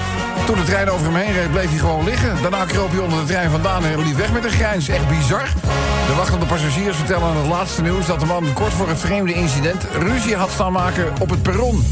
Toen 0.50 0.58
de 0.58 0.64
trein 0.64 0.90
over 0.90 1.06
hem 1.06 1.16
heen 1.16 1.34
reed, 1.34 1.52
bleef 1.52 1.70
hij 1.70 1.78
gewoon 1.78 2.04
liggen. 2.04 2.42
Daarna 2.42 2.66
kroop 2.66 2.92
hij 2.92 3.00
onder 3.00 3.20
de 3.20 3.26
trein 3.26 3.50
vandaan 3.50 3.86
en 3.86 4.04
liep 4.04 4.18
weg 4.18 4.32
met 4.32 4.44
een 4.44 4.52
grijns. 4.52 4.88
Echt 4.88 5.08
bizar. 5.08 5.48
De 6.08 6.16
wachtende 6.16 6.46
passagiers 6.46 6.98
vertellen 6.98 7.28
aan 7.28 7.38
het 7.38 7.48
laatste 7.48 7.82
nieuws... 7.82 8.06
dat 8.06 8.20
de 8.20 8.26
man 8.26 8.54
kort 8.54 8.74
voor 8.74 8.88
het 8.88 9.00
vreemde 9.00 9.34
incident 9.34 9.84
ruzie 10.00 10.36
had 10.36 10.50
staan 10.50 10.72
maken 10.72 11.14
op 11.20 11.30
het 11.30 11.42
perron. 11.42 11.88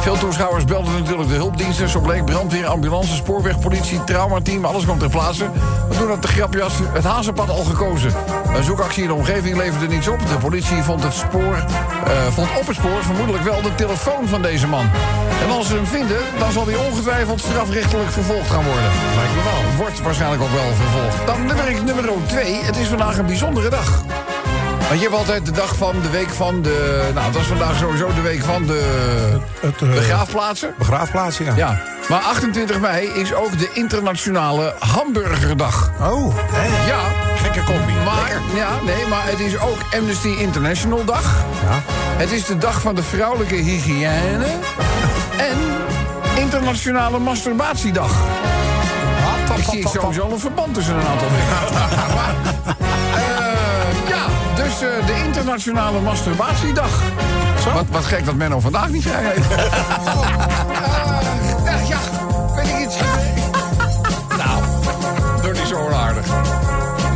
Veel 0.00 0.18
toeschouwers 0.18 0.64
belden 0.64 0.92
natuurlijk 0.92 1.28
de 1.28 1.34
hulpdiensten. 1.34 1.88
Zo 1.88 2.00
bleek 2.00 2.24
brandweer, 2.24 2.66
ambulance, 2.66 3.14
spoorwegpolitie, 3.14 4.04
traumateam. 4.04 4.64
Alles 4.64 4.84
kwam 4.84 4.98
ter 4.98 5.10
plaatse. 5.10 5.50
Maar 5.88 5.98
toen 5.98 6.08
had 6.08 6.22
de 6.22 6.28
grapjas 6.28 6.74
het 6.92 7.04
hazenpad 7.04 7.48
al 7.48 7.64
gekozen. 7.64 8.12
Een 8.54 8.64
zoekactie 8.64 9.02
in 9.02 9.08
de 9.08 9.14
omgeving 9.14 9.56
leverde 9.56 9.86
niets 9.86 10.08
op. 10.08 10.18
De 10.18 10.38
politie 10.40 10.82
vond, 10.82 11.02
het 11.02 11.14
spoor, 11.14 11.54
eh, 12.04 12.26
vond 12.30 12.48
op 12.58 12.66
het 12.66 12.76
spoor 12.76 13.02
vermoedelijk 13.02 13.44
wel 13.44 13.62
de 13.62 13.74
telefoon 13.74 14.28
van 14.28 14.42
deze 14.42 14.66
man. 14.66 14.90
En 15.42 15.50
als 15.50 15.66
ze 15.66 15.74
hem 15.74 15.86
vinden, 15.86 16.20
dan 16.38 16.52
zal 16.52 16.66
hij 16.66 16.76
ongetwijfeld 16.76 17.42
vervolgd 17.98 18.50
gaan 18.50 18.64
worden. 18.64 18.90
Lijkt 19.16 19.34
me 19.34 19.42
wel. 19.42 19.76
Wordt 19.76 20.02
waarschijnlijk 20.02 20.42
ook 20.42 20.52
wel 20.52 20.74
vervolgd. 20.74 21.26
Dan 21.26 21.46
nummer, 21.46 21.84
nummer 21.84 22.26
2. 22.26 22.54
Het 22.54 22.76
is 22.76 22.88
vandaag 22.88 23.18
een 23.18 23.26
bijzondere 23.26 23.68
dag. 23.68 24.02
Want 24.88 25.02
je 25.02 25.08
hebt 25.08 25.18
altijd 25.18 25.46
de 25.46 25.52
dag 25.52 25.76
van, 25.76 26.00
de 26.02 26.10
week 26.10 26.28
van, 26.28 26.62
de... 26.62 27.08
Nou, 27.14 27.26
het 27.26 27.34
was 27.34 27.46
vandaag 27.46 27.78
sowieso 27.78 28.14
de 28.14 28.20
week 28.20 28.42
van 28.42 28.66
de 28.66 28.80
Het, 29.60 29.82
eh, 29.82 29.88
begraafplaatsen. 29.88 30.74
Begraafplaats, 30.78 31.38
ja. 31.38 31.54
Ja, 31.56 31.82
maar 32.08 32.20
28 32.20 32.80
mei 32.80 33.06
is 33.06 33.34
ook 33.34 33.58
de 33.58 33.70
internationale 33.72 34.74
hamburgerdag. 34.78 35.90
Oh, 36.00 36.34
hè? 36.36 36.86
Ja, 36.86 37.00
gekke 37.36 37.64
combi. 37.64 37.92
maar, 38.04 38.32
ja, 38.54 38.68
nee, 38.84 39.06
maar 39.06 39.26
het 39.26 39.40
is 39.40 39.58
ook 39.58 39.78
Amnesty 39.96 40.34
International 40.38 41.04
dag. 41.04 41.44
Ja. 41.62 41.82
Het 42.16 42.32
is 42.32 42.44
de 42.44 42.58
dag 42.58 42.80
van 42.80 42.94
de 42.94 43.02
vrouwelijke 43.02 43.54
hygiëne. 43.54 44.46
En 45.36 45.79
internationale 46.40 47.18
masturbatiedag. 47.18 48.12
Ik 49.56 49.64
zie 49.70 49.88
sowieso 49.88 50.30
een 50.30 50.38
verband 50.38 50.74
tussen 50.74 50.94
een 50.94 51.06
aantal 51.06 51.28
dingen. 51.28 51.48
Eh, 53.14 54.08
ja, 54.08 54.24
Dus 54.54 54.72
eh, 54.72 55.06
de 55.06 55.22
internationale 55.24 56.00
masturbatiedag. 56.00 57.02
Wat, 57.74 57.84
wat 57.90 58.04
gek 58.04 58.24
dat 58.24 58.34
Menno 58.34 58.60
vandaag 58.60 58.88
niet 58.88 59.02
vrij 59.02 59.22
heeft. 59.22 59.46
Eh, 61.64 61.88
ja, 61.88 61.98
weet 62.54 62.68
ik 62.68 62.78
iets. 62.78 62.96
nou, 64.36 64.62
door 65.42 65.52
niet 65.52 65.66
zo 65.66 65.76
onaardig. 65.76 66.26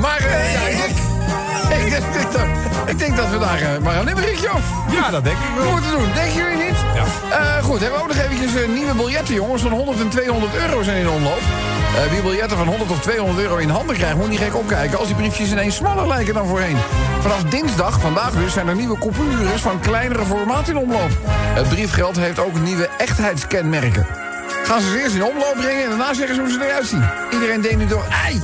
Maar 0.00 0.22
ja, 0.22 0.60
ik, 0.68 0.78
ik, 0.78 0.96
ik, 1.80 1.90
denk 1.90 2.32
dat, 2.32 2.73
ik 2.94 3.00
denk 3.00 3.16
dat 3.16 3.30
we 3.30 3.38
daar 3.38 3.60
eh, 3.60 3.78
maar 3.82 3.96
een 3.96 4.04
limmerikje 4.04 4.52
of 4.52 4.62
Ja, 4.90 5.10
dat 5.10 5.24
denk 5.24 5.36
ik 5.36 5.54
wel. 5.56 5.70
moeten 5.72 5.90
doen. 5.90 6.12
Denken 6.14 6.34
jullie 6.34 6.64
niet? 6.66 6.76
Ja. 6.94 7.04
Eh, 7.38 7.64
goed, 7.64 7.80
hebben 7.80 7.98
we 7.98 8.04
ook 8.04 8.14
nog 8.14 8.24
eventjes 8.24 8.62
eh, 8.62 8.68
nieuwe 8.68 8.94
biljetten, 8.94 9.34
jongens. 9.34 9.62
Van 9.62 9.72
100 9.72 10.00
en 10.00 10.08
200 10.08 10.54
euro 10.54 10.82
zijn 10.82 10.96
in 10.96 11.08
omloop. 11.08 11.40
Wie 12.10 12.22
biljetten 12.22 12.56
van 12.56 12.66
100 12.66 12.90
of 12.90 13.00
200 13.00 13.38
euro 13.38 13.56
in 13.56 13.68
handen 13.68 13.96
krijgt, 13.96 14.16
moet 14.16 14.28
niet 14.28 14.38
gek 14.38 14.56
opkijken... 14.56 14.98
als 14.98 15.06
die 15.06 15.16
briefjes 15.16 15.50
ineens 15.50 15.76
smaller 15.76 16.06
lijken 16.08 16.34
dan 16.34 16.46
voorheen. 16.46 16.76
Vanaf 17.20 17.42
dinsdag, 17.42 18.00
vandaag 18.00 18.30
dus, 18.30 18.52
zijn 18.52 18.68
er 18.68 18.74
nieuwe 18.74 18.98
coupures 18.98 19.60
van 19.60 19.80
kleinere 19.80 20.24
formaat 20.24 20.68
in 20.68 20.76
omloop. 20.76 21.10
Het 21.28 21.68
briefgeld 21.68 22.16
heeft 22.16 22.38
ook 22.38 22.60
nieuwe 22.60 22.88
echtheidskenmerken. 22.98 24.06
Gaan 24.64 24.80
ze 24.80 24.90
ze 24.90 25.02
eerst 25.02 25.14
in 25.14 25.24
omloop 25.24 25.54
brengen 25.60 25.82
en 25.82 25.88
daarna 25.88 26.14
zeggen 26.14 26.34
ze 26.34 26.40
hoe 26.40 26.50
ze 26.50 26.64
eruit 26.66 26.86
zien. 26.86 27.04
Iedereen 27.30 27.60
denkt 27.60 27.78
nu 27.78 27.86
door, 27.86 28.04
ei, 28.24 28.42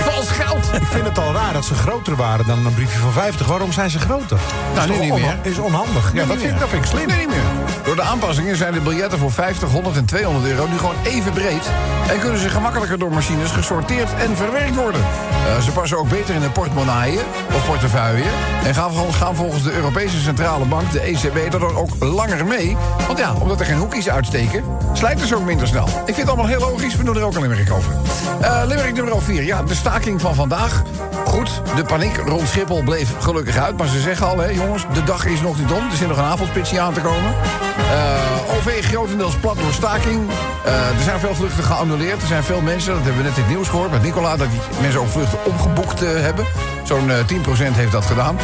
vals 0.00 0.28
geld. 0.30 0.70
Ik 0.74 0.86
vind 0.86 1.04
het 1.04 1.18
al 1.18 1.32
raar 1.32 1.52
dat 1.52 1.64
ze 1.64 1.74
groter 1.74 2.16
waren 2.16 2.46
dan 2.46 2.66
een 2.66 2.74
briefje 2.74 2.98
van 2.98 3.12
50. 3.12 3.46
Waarom 3.46 3.72
zijn 3.72 3.90
ze 3.90 3.98
groter? 3.98 4.38
Nou, 4.74 4.90
is 4.90 4.98
nu 4.98 5.04
niet 5.04 5.14
meer. 5.14 5.38
Is 5.42 5.58
onhandig. 5.58 6.12
Ja, 6.12 6.24
dat 6.24 6.38
vind, 6.38 6.58
dat 6.58 6.68
vind 6.68 6.84
ik 6.84 6.90
slim. 6.90 7.06
Nee, 7.06 7.18
niet 7.18 7.28
meer. 7.28 7.42
Door 7.90 7.98
de 7.98 8.04
aanpassingen 8.04 8.56
zijn 8.56 8.72
de 8.72 8.80
biljetten 8.80 9.18
voor 9.18 9.32
50, 9.32 9.70
100 9.70 9.96
en 9.96 10.04
200 10.04 10.46
euro 10.46 10.66
nu 10.66 10.78
gewoon 10.78 10.94
even 11.04 11.32
breed. 11.32 11.70
En 12.10 12.20
kunnen 12.20 12.38
ze 12.38 12.48
gemakkelijker 12.48 12.98
door 12.98 13.12
machines 13.12 13.50
gesorteerd 13.50 14.14
en 14.14 14.36
verwerkt 14.36 14.74
worden. 14.74 15.00
Eh, 15.00 15.60
ze 15.60 15.70
passen 15.70 15.98
ook 15.98 16.08
beter 16.08 16.34
in 16.34 16.40
de 16.40 16.50
portemonnaie 16.50 17.18
of 17.54 17.66
portefeuille. 17.66 18.24
En 18.64 18.74
gaan, 18.74 19.12
gaan 19.12 19.36
volgens 19.36 19.62
de 19.62 19.72
Europese 19.72 20.20
Centrale 20.20 20.64
Bank, 20.64 20.92
de 20.92 21.00
ECB, 21.00 21.50
daardoor 21.50 21.76
ook 21.76 21.90
langer 21.98 22.46
mee. 22.46 22.76
Want 23.06 23.18
ja, 23.18 23.34
omdat 23.34 23.60
er 23.60 23.66
geen 23.66 23.78
hoekjes 23.78 24.10
uitsteken, 24.10 24.64
slijten 24.92 25.26
ze 25.26 25.36
ook 25.36 25.44
minder 25.44 25.66
snel. 25.66 25.86
Ik 25.86 26.04
vind 26.04 26.16
het 26.16 26.28
allemaal 26.28 26.46
heel 26.46 26.60
logisch, 26.60 26.96
we 26.96 27.04
doen 27.04 27.16
er 27.16 27.22
ook 27.22 27.34
een 27.34 27.42
limerick 27.42 27.72
over. 27.72 27.92
Eh 28.40 28.62
limerick 28.66 28.94
nummer 28.94 29.22
4. 29.22 29.42
Ja, 29.42 29.62
de 29.62 29.74
staking 29.74 30.20
van 30.20 30.34
vandaag. 30.34 30.82
Goed, 31.24 31.62
de 31.76 31.84
paniek 31.84 32.16
rond 32.16 32.48
Schiphol 32.48 32.82
bleef 32.82 33.14
gelukkig 33.20 33.56
uit. 33.56 33.76
Maar 33.76 33.86
ze 33.86 34.00
zeggen 34.00 34.26
al, 34.26 34.38
hè, 34.38 34.48
jongens, 34.48 34.86
de 34.92 35.02
dag 35.02 35.26
is 35.26 35.40
nog 35.40 35.58
niet 35.58 35.72
om. 35.72 35.90
Er 35.90 35.96
zit 35.96 36.08
nog 36.08 36.18
een 36.18 36.24
avondspitsje 36.24 36.80
aan 36.80 36.92
te 36.92 37.00
komen. 37.00 37.34
Eh, 37.76 38.56
OV 38.56 38.84
grotendeels 38.84 39.34
plat 39.34 39.56
door 39.56 39.72
staking. 39.72 40.28
Eh, 40.64 40.88
er 40.88 41.02
zijn 41.02 41.20
veel 41.20 41.34
vluchten 41.34 41.64
geannuleerd. 41.64 42.20
Er 42.20 42.26
zijn 42.26 42.42
veel 42.42 42.60
mensen, 42.60 42.94
dat 42.94 43.02
hebben 43.04 43.22
we 43.22 43.28
net 43.28 43.36
in 43.36 43.42
het 43.42 43.52
nieuws 43.52 43.68
gehoord 43.68 43.90
met 43.90 44.02
Nicola... 44.02 44.36
dat 44.36 44.48
mensen 44.80 45.00
ook 45.00 45.08
vluchten 45.08 45.44
omgeboekt 45.44 46.02
eh, 46.02 46.08
hebben. 46.20 46.46
Zo'n 46.84 47.10
eh, 47.10 47.16
10% 47.26 47.76
heeft 47.76 47.92
dat 47.92 48.04
gedaan. 48.04 48.34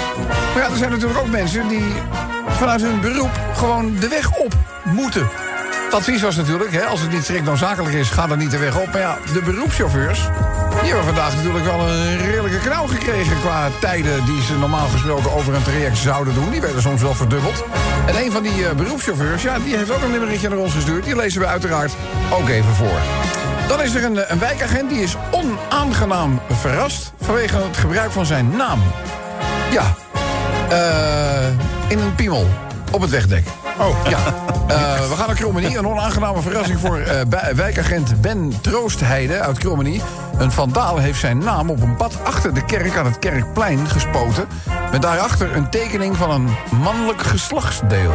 Maar 0.54 0.62
ja, 0.62 0.70
er 0.70 0.76
zijn 0.76 0.90
natuurlijk 0.90 1.18
ook 1.18 1.30
mensen 1.30 1.68
die 1.68 1.84
vanuit 2.48 2.82
hun 2.82 3.00
beroep... 3.00 3.40
gewoon 3.54 3.96
de 4.00 4.08
weg 4.08 4.30
op 4.30 4.54
moeten. 4.84 5.28
Het 5.84 5.94
advies 5.94 6.22
was 6.22 6.36
natuurlijk, 6.36 6.72
hè, 6.72 6.84
als 6.84 7.00
het 7.00 7.12
niet 7.12 7.22
strikt 7.22 7.44
noodzakelijk 7.44 7.94
is, 7.94 8.10
ga 8.10 8.26
dan 8.26 8.38
niet 8.38 8.50
de 8.50 8.58
weg 8.58 8.80
op. 8.80 8.92
Maar 8.92 9.00
ja, 9.00 9.18
de 9.32 9.42
beroepschauffeurs, 9.42 10.28
die 10.80 10.94
hebben 10.94 11.04
vandaag 11.04 11.36
natuurlijk 11.36 11.64
wel 11.64 11.88
een 11.88 12.18
redelijke 12.18 12.58
knauw 12.58 12.86
gekregen... 12.86 13.40
qua 13.40 13.68
tijden 13.80 14.24
die 14.24 14.42
ze 14.42 14.58
normaal 14.58 14.88
gesproken 14.88 15.32
over 15.32 15.54
een 15.54 15.62
traject 15.62 15.98
zouden 15.98 16.34
doen. 16.34 16.50
Die 16.50 16.60
werden 16.60 16.82
soms 16.82 17.02
wel 17.02 17.14
verdubbeld. 17.14 17.64
En 18.06 18.16
een 18.24 18.32
van 18.32 18.42
die 18.42 18.68
eh, 18.68 18.74
beroepschauffeurs, 18.74 19.42
ja, 19.42 19.58
die 19.58 19.76
heeft 19.76 19.90
ook 19.90 20.02
een 20.02 20.10
limmerikje 20.10 20.48
naar 20.48 20.58
ons 20.58 20.72
gestuurd. 20.72 21.04
Die 21.04 21.16
lezen 21.16 21.40
we 21.40 21.46
uiteraard 21.46 21.92
ook 22.32 22.48
even 22.48 22.74
voor. 22.74 22.98
Dan 23.68 23.82
is 23.82 23.94
er 23.94 24.04
een, 24.04 24.18
eh, 24.18 24.30
een 24.30 24.38
wijkagent 24.38 24.90
die 24.90 25.02
is 25.02 25.16
onaangenaam 25.30 26.40
verrast... 26.52 27.12
vanwege 27.20 27.56
het 27.56 27.76
gebruik 27.76 28.10
van 28.10 28.26
zijn 28.26 28.56
naam. 28.56 28.82
Ja, 29.70 29.94
eh, 30.68 31.48
in 31.88 31.98
een 31.98 32.14
piemel 32.14 32.46
op 32.90 33.00
het 33.00 33.10
wegdek. 33.10 33.44
Oh. 33.78 34.08
Ja. 34.08 34.18
We 35.08 35.16
gaan 35.16 35.26
naar 35.26 35.36
Krommenie. 35.36 35.78
Een 35.78 35.86
onaangename 35.86 36.42
verrassing 36.42 36.80
voor 36.80 37.02
wijkagent 37.54 38.20
Ben 38.20 38.52
Troostheide 38.60 39.40
uit 39.40 39.58
Krommenie. 39.58 40.02
Een 40.38 40.52
vandaal 40.52 40.98
heeft 40.98 41.20
zijn 41.20 41.38
naam 41.38 41.70
op 41.70 41.82
een 41.82 41.96
pad 41.96 42.24
achter 42.24 42.54
de 42.54 42.64
kerk 42.64 42.96
aan 42.96 43.04
het 43.04 43.18
Kerkplein 43.18 43.88
gespoten. 43.88 44.48
Met 44.90 45.02
daarachter 45.02 45.56
een 45.56 45.70
tekening 45.70 46.16
van 46.16 46.30
een 46.30 46.48
mannelijk 46.80 47.22
geslachtsdeel. 47.22 48.12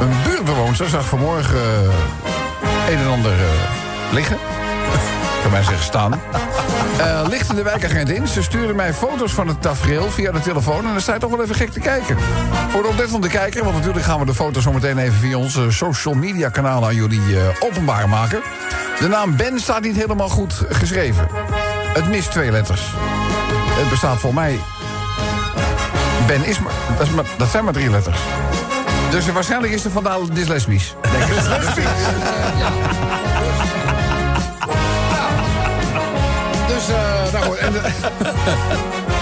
Een 0.00 0.12
buurtbewoonster 0.24 0.88
zag 0.88 1.06
vanmorgen 1.06 1.60
eh, 1.60 2.92
een 2.92 2.98
en 2.98 3.08
ander 3.08 3.32
eh, 3.32 4.12
liggen. 4.12 4.38
Kan 5.42 5.50
mij 5.50 5.62
zeggen 5.62 5.84
staan. 5.84 6.20
Eh 6.98 7.22
lichtte 7.28 7.54
de 7.54 7.62
wijkagent 7.62 8.10
in. 8.10 8.28
Ze 8.28 8.42
stuurde 8.42 8.74
mij 8.74 8.94
foto's 8.94 9.32
van 9.32 9.48
het 9.48 9.62
tafereel 9.62 10.10
via 10.10 10.32
de 10.32 10.40
telefoon. 10.40 10.84
En 10.84 10.92
dan 10.92 11.00
sta 11.00 11.12
je 11.12 11.20
toch 11.20 11.30
wel 11.30 11.42
even 11.42 11.54
gek 11.54 11.70
te 11.70 11.80
kijken. 11.80 12.16
Voor 12.68 12.82
de 12.82 12.88
oplettende 12.88 13.28
kijker, 13.28 13.64
want 13.64 13.76
natuurlijk 13.76 14.04
gaan 14.04 14.18
we 14.18 14.26
de 14.26 14.34
foto's 14.34 14.62
zo 14.62 14.72
meteen 14.72 14.98
even 14.98 15.18
via 15.18 15.36
onze 15.36 15.70
social 15.70 16.14
media 16.14 16.48
kanalen 16.48 16.88
aan 16.88 16.94
jullie 16.94 17.38
eh, 17.38 17.42
openbaar 17.60 18.08
maken. 18.08 18.40
De 18.98 19.08
naam 19.08 19.36
Ben 19.36 19.60
staat 19.60 19.82
niet 19.82 19.96
helemaal 19.96 20.28
goed 20.28 20.62
geschreven. 20.68 21.28
Het 21.92 22.08
mist 22.08 22.30
twee 22.30 22.50
letters. 22.50 22.82
Het 23.80 23.88
bestaat 23.88 24.18
voor 24.18 24.34
mij. 24.34 24.60
Ben 26.26 26.44
is 26.44 26.58
maar. 26.58 26.72
Dat, 26.98 27.06
is 27.06 27.12
maar, 27.12 27.24
dat 27.36 27.48
zijn 27.48 27.64
maar 27.64 27.72
drie 27.72 27.90
letters. 27.90 28.18
Dus 29.10 29.32
waarschijnlijk 29.32 29.72
is 29.72 29.82
de 29.82 29.90
vandaal 29.90 30.32
dyslesbisch. 30.32 30.94
Denk 31.12 31.24
ik. 31.24 31.34
Dus, 31.34 31.84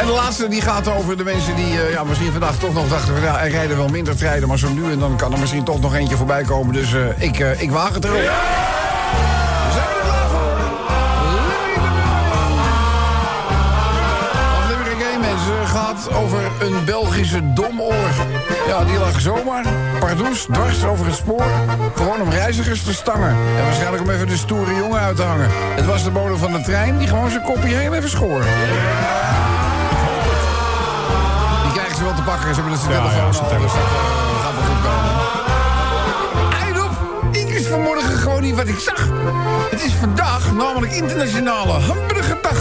En 0.01 0.07
de, 0.07 0.13
laatste 0.13 0.49
die 0.49 0.61
gaat 0.61 0.89
over 0.89 1.17
de 1.17 1.25
mensen 1.25 1.57
die 1.57 1.81
eh, 1.81 1.93
ja, 1.93 2.05
misschien 2.05 2.31
vandaag 2.31 2.59
toch 2.59 2.75
nog 2.75 2.89
dachten... 2.89 3.15
Van, 3.15 3.23
ja, 3.23 3.41
er 3.41 3.51
rijden 3.51 3.77
wel 3.77 3.89
minder 3.89 4.17
treinen, 4.17 4.49
maar 4.49 4.59
zo 4.59 4.69
nu 4.69 4.93
en 4.93 4.99
dan 4.99 5.17
kan 5.17 5.33
er 5.33 5.39
misschien 5.39 5.65
toch 5.65 5.81
nog 5.81 5.95
eentje 5.95 6.17
voorbij 6.17 6.43
komen. 6.43 6.75
Dus 6.75 6.95
eh, 6.95 7.23
ik, 7.23 7.39
eh, 7.39 7.61
ik 7.61 7.71
waag 7.71 7.95
het 7.95 8.05
erop. 8.05 8.21
Gaat 15.71 16.13
over 16.15 16.39
een 16.61 16.85
Belgische 16.85 17.53
domoor. 17.53 17.95
Ja, 18.67 18.85
die 18.85 18.99
lag 18.99 19.21
zomaar, 19.21 19.65
pardoes, 20.01 20.47
dwars 20.53 20.85
over 20.85 21.07
het 21.07 21.15
spoor. 21.15 21.45
Gewoon 21.95 22.21
om 22.21 22.31
reizigers 22.31 22.83
te 22.83 22.93
stangen. 22.95 23.29
En 23.59 23.65
waarschijnlijk 23.65 24.03
om 24.03 24.11
even 24.11 24.27
de 24.27 24.37
stoere 24.37 24.75
jongen 24.75 25.01
uit 25.01 25.17
te 25.17 25.23
hangen. 25.23 25.49
Het 25.77 25.87
was 25.87 26.05
de 26.05 26.11
bodem 26.11 26.37
van 26.37 26.53
de 26.53 26.61
trein 26.61 26.99
die 26.99 27.09
gewoon 27.09 27.31
zijn 27.31 27.43
kopje 27.43 27.75
heel 27.77 27.95
even 27.95 28.11
schoor. 28.11 28.41
Die 31.63 31.73
krijgen 31.73 31.97
ze 31.97 32.05
wel 32.05 32.15
te 32.15 32.23
pakken. 32.23 32.49
Ze 32.55 32.61
hebben 32.61 32.73
dus 32.73 32.83
de 32.83 32.91
Ja, 32.93 32.97
telefoon 32.97 33.27
ja, 33.27 33.33
ze 33.33 33.41
al, 33.41 33.51
hebben- 33.51 33.69
dus 33.69 33.77
dat 33.77 34.43
gaat 34.43 34.55
wel 34.55 34.65
goed 34.65 34.83
komen. 34.83 35.11
Eind 36.63 36.81
op! 36.85 37.37
Ik 37.37 37.49
wist 37.53 37.67
vanmorgen 37.67 38.19
gewoon 38.19 38.43
niet 38.43 38.55
wat 38.57 38.69
ik 38.69 38.79
zag. 38.79 39.09
Het 39.71 39.85
is 39.85 39.93
vandaag 39.95 40.53
namelijk 40.53 40.93
internationale 40.93 41.73
hamburgerdag. 41.73 42.59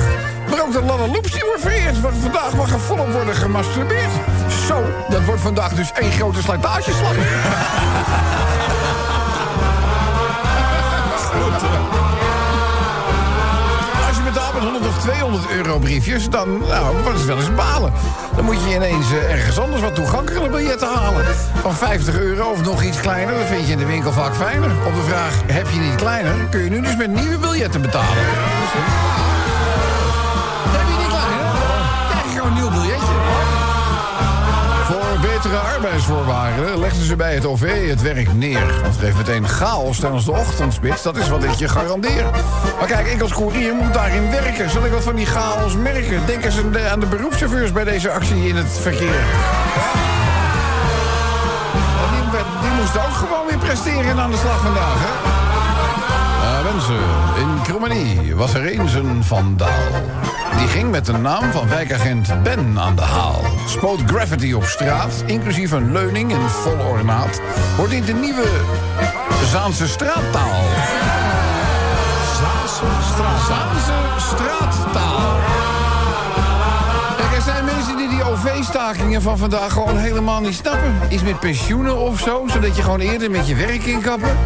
Maar 0.50 0.72
de 0.72 0.82
Lalaloopsie 0.86 1.44
wordt 1.46 1.62
vereerd. 1.62 2.02
Want 2.02 2.16
vandaag 2.22 2.56
mag 2.56 2.72
er 2.72 2.80
volop 2.80 3.12
worden 3.12 3.36
gemasturbeerd. 3.36 4.12
Zo, 4.68 4.84
dat 5.10 5.24
wordt 5.26 5.42
vandaag 5.42 5.74
dus 5.74 5.92
één 5.92 6.12
grote 6.12 6.42
slijtageslag. 6.42 7.16
Als 14.08 14.18
je 14.18 14.24
betaalt 14.24 14.54
met 14.54 14.64
100 14.64 14.88
of 14.88 15.02
200 15.02 15.50
euro 15.52 15.80
briefjes, 15.80 16.30
dan 16.30 16.60
nou, 16.68 16.96
wordt 17.04 17.18
het 17.18 17.28
wel 17.28 17.38
eens 17.38 17.56
balen. 17.56 17.94
Dan 18.36 18.46
moet 18.46 18.64
je 18.64 18.76
ineens 18.76 19.12
eh, 19.12 19.32
ergens 19.32 19.60
anders 19.60 19.82
wat 19.82 19.96
toegankelijke 19.96 20.50
biljetten 20.50 20.88
halen. 20.88 21.26
Van 21.62 21.74
50 21.74 22.20
euro 22.20 22.52
of 22.52 22.64
nog 22.64 22.84
iets 22.84 23.00
kleiner, 23.00 23.38
dat 23.38 23.48
vind 23.48 23.66
je 23.66 23.72
in 23.72 23.78
de 23.78 23.86
winkel 23.86 24.12
vaak 24.12 24.36
fijner. 24.36 24.70
Op 24.86 24.96
de 24.96 25.04
vraag, 25.08 25.34
heb 25.46 25.68
je 25.70 25.80
niet 25.80 25.96
kleiner, 25.96 26.34
kun 26.50 26.64
je 26.64 26.70
nu 26.70 26.82
dus 26.82 26.96
met 26.96 27.10
nieuwe 27.10 27.38
biljetten 27.38 27.82
betalen. 27.82 28.18
Arbeidsvoorwaarden 35.48 36.80
legden 36.80 37.06
ze 37.06 37.16
bij 37.16 37.34
het 37.34 37.46
OV 37.46 37.90
het 37.90 38.02
werk 38.02 38.34
neer. 38.34 38.82
Dat 38.84 38.98
geeft 39.00 39.18
meteen 39.18 39.48
chaos 39.48 40.00
tijdens 40.00 40.26
de 40.26 40.32
ochtendspits. 40.32 41.04
Dat 41.04 41.18
is 41.18 41.30
wat 41.30 41.44
ik 41.44 41.52
je 41.52 41.68
garandeer. 41.68 42.26
Maar 42.78 42.88
kijk, 42.88 43.08
ik 43.08 43.22
als 43.22 43.34
koerier 43.34 43.74
moet 43.74 43.94
daarin 43.94 44.32
werken. 44.32 44.70
Zal 44.70 44.86
ik 44.86 44.92
wat 44.92 45.04
van 45.04 45.16
die 45.16 45.26
chaos 45.26 45.76
merken? 45.76 46.26
Denk 46.26 46.46
eens 46.46 46.58
aan 46.92 47.00
de, 47.00 47.06
beroepschauffeurs 47.06 47.72
bij 47.72 47.84
deze 47.84 48.12
actie 48.12 48.48
in 48.48 48.56
het 48.56 48.80
verkeer. 48.82 49.24
Die, 52.12 52.42
die 52.62 52.72
moesten 52.80 53.02
ook 53.02 53.16
gewoon 53.16 53.48
weer 53.48 53.58
presteren 53.58 54.10
en 54.10 54.20
aan 54.20 54.32
de 54.32 54.38
slag 54.38 54.62
vandaag, 54.62 54.96
hè? 54.98 55.40
Mensen, 56.72 56.96
in 57.38 57.62
Krommenie 57.64 58.36
was 58.36 58.54
er 58.54 58.66
eens 58.66 58.94
een 58.94 59.24
vandaal. 59.24 59.70
Die 60.58 60.68
ging 60.68 60.92
met 60.92 61.06
de 61.06 61.12
naam 61.12 61.52
van 61.52 61.70
wijkagent 61.70 62.44
Ben 62.44 62.80
aan 62.80 62.96
de 62.96 63.02
haal. 63.02 63.42
Spoot 63.66 64.00
graffiti 64.06 64.54
op 64.54 64.64
straat, 64.64 65.24
inclusief 65.26 65.72
een 65.72 65.92
leuning 65.92 66.32
in 66.32 66.50
vol 66.50 66.78
ornaat. 66.90 67.42
Wordt 67.78 67.94
in 67.94 68.06
de 68.06 68.14
nieuwe 68.14 68.48
Zaanse 69.52 69.88
straattaal. 69.88 70.64
Zaanse 72.40 72.84
straattaal. 73.14 73.70
Zaanse 73.88 74.26
straattaal. 74.36 75.38
Kijk, 77.18 77.36
er 77.36 77.42
zijn 77.42 77.66
mensen 77.66 77.98
die 77.98 78.10
die 78.10 78.24
OV-stakingen 78.24 79.22
van 79.22 79.38
vandaag 79.38 79.74
gewoon 79.74 79.98
helemaal 79.98 80.42
niet 80.42 80.56
snappen? 80.56 80.94
Iets 81.10 81.24
met 81.24 81.40
pensioenen 81.40 81.98
of 81.98 82.20
zo, 82.20 82.46
zodat 82.48 82.76
je 82.76 82.82
gewoon 82.82 83.00
eerder 83.00 83.32
met 83.32 83.48
je 83.48 83.56
werk 83.56 83.84
inkappen? 83.84 84.38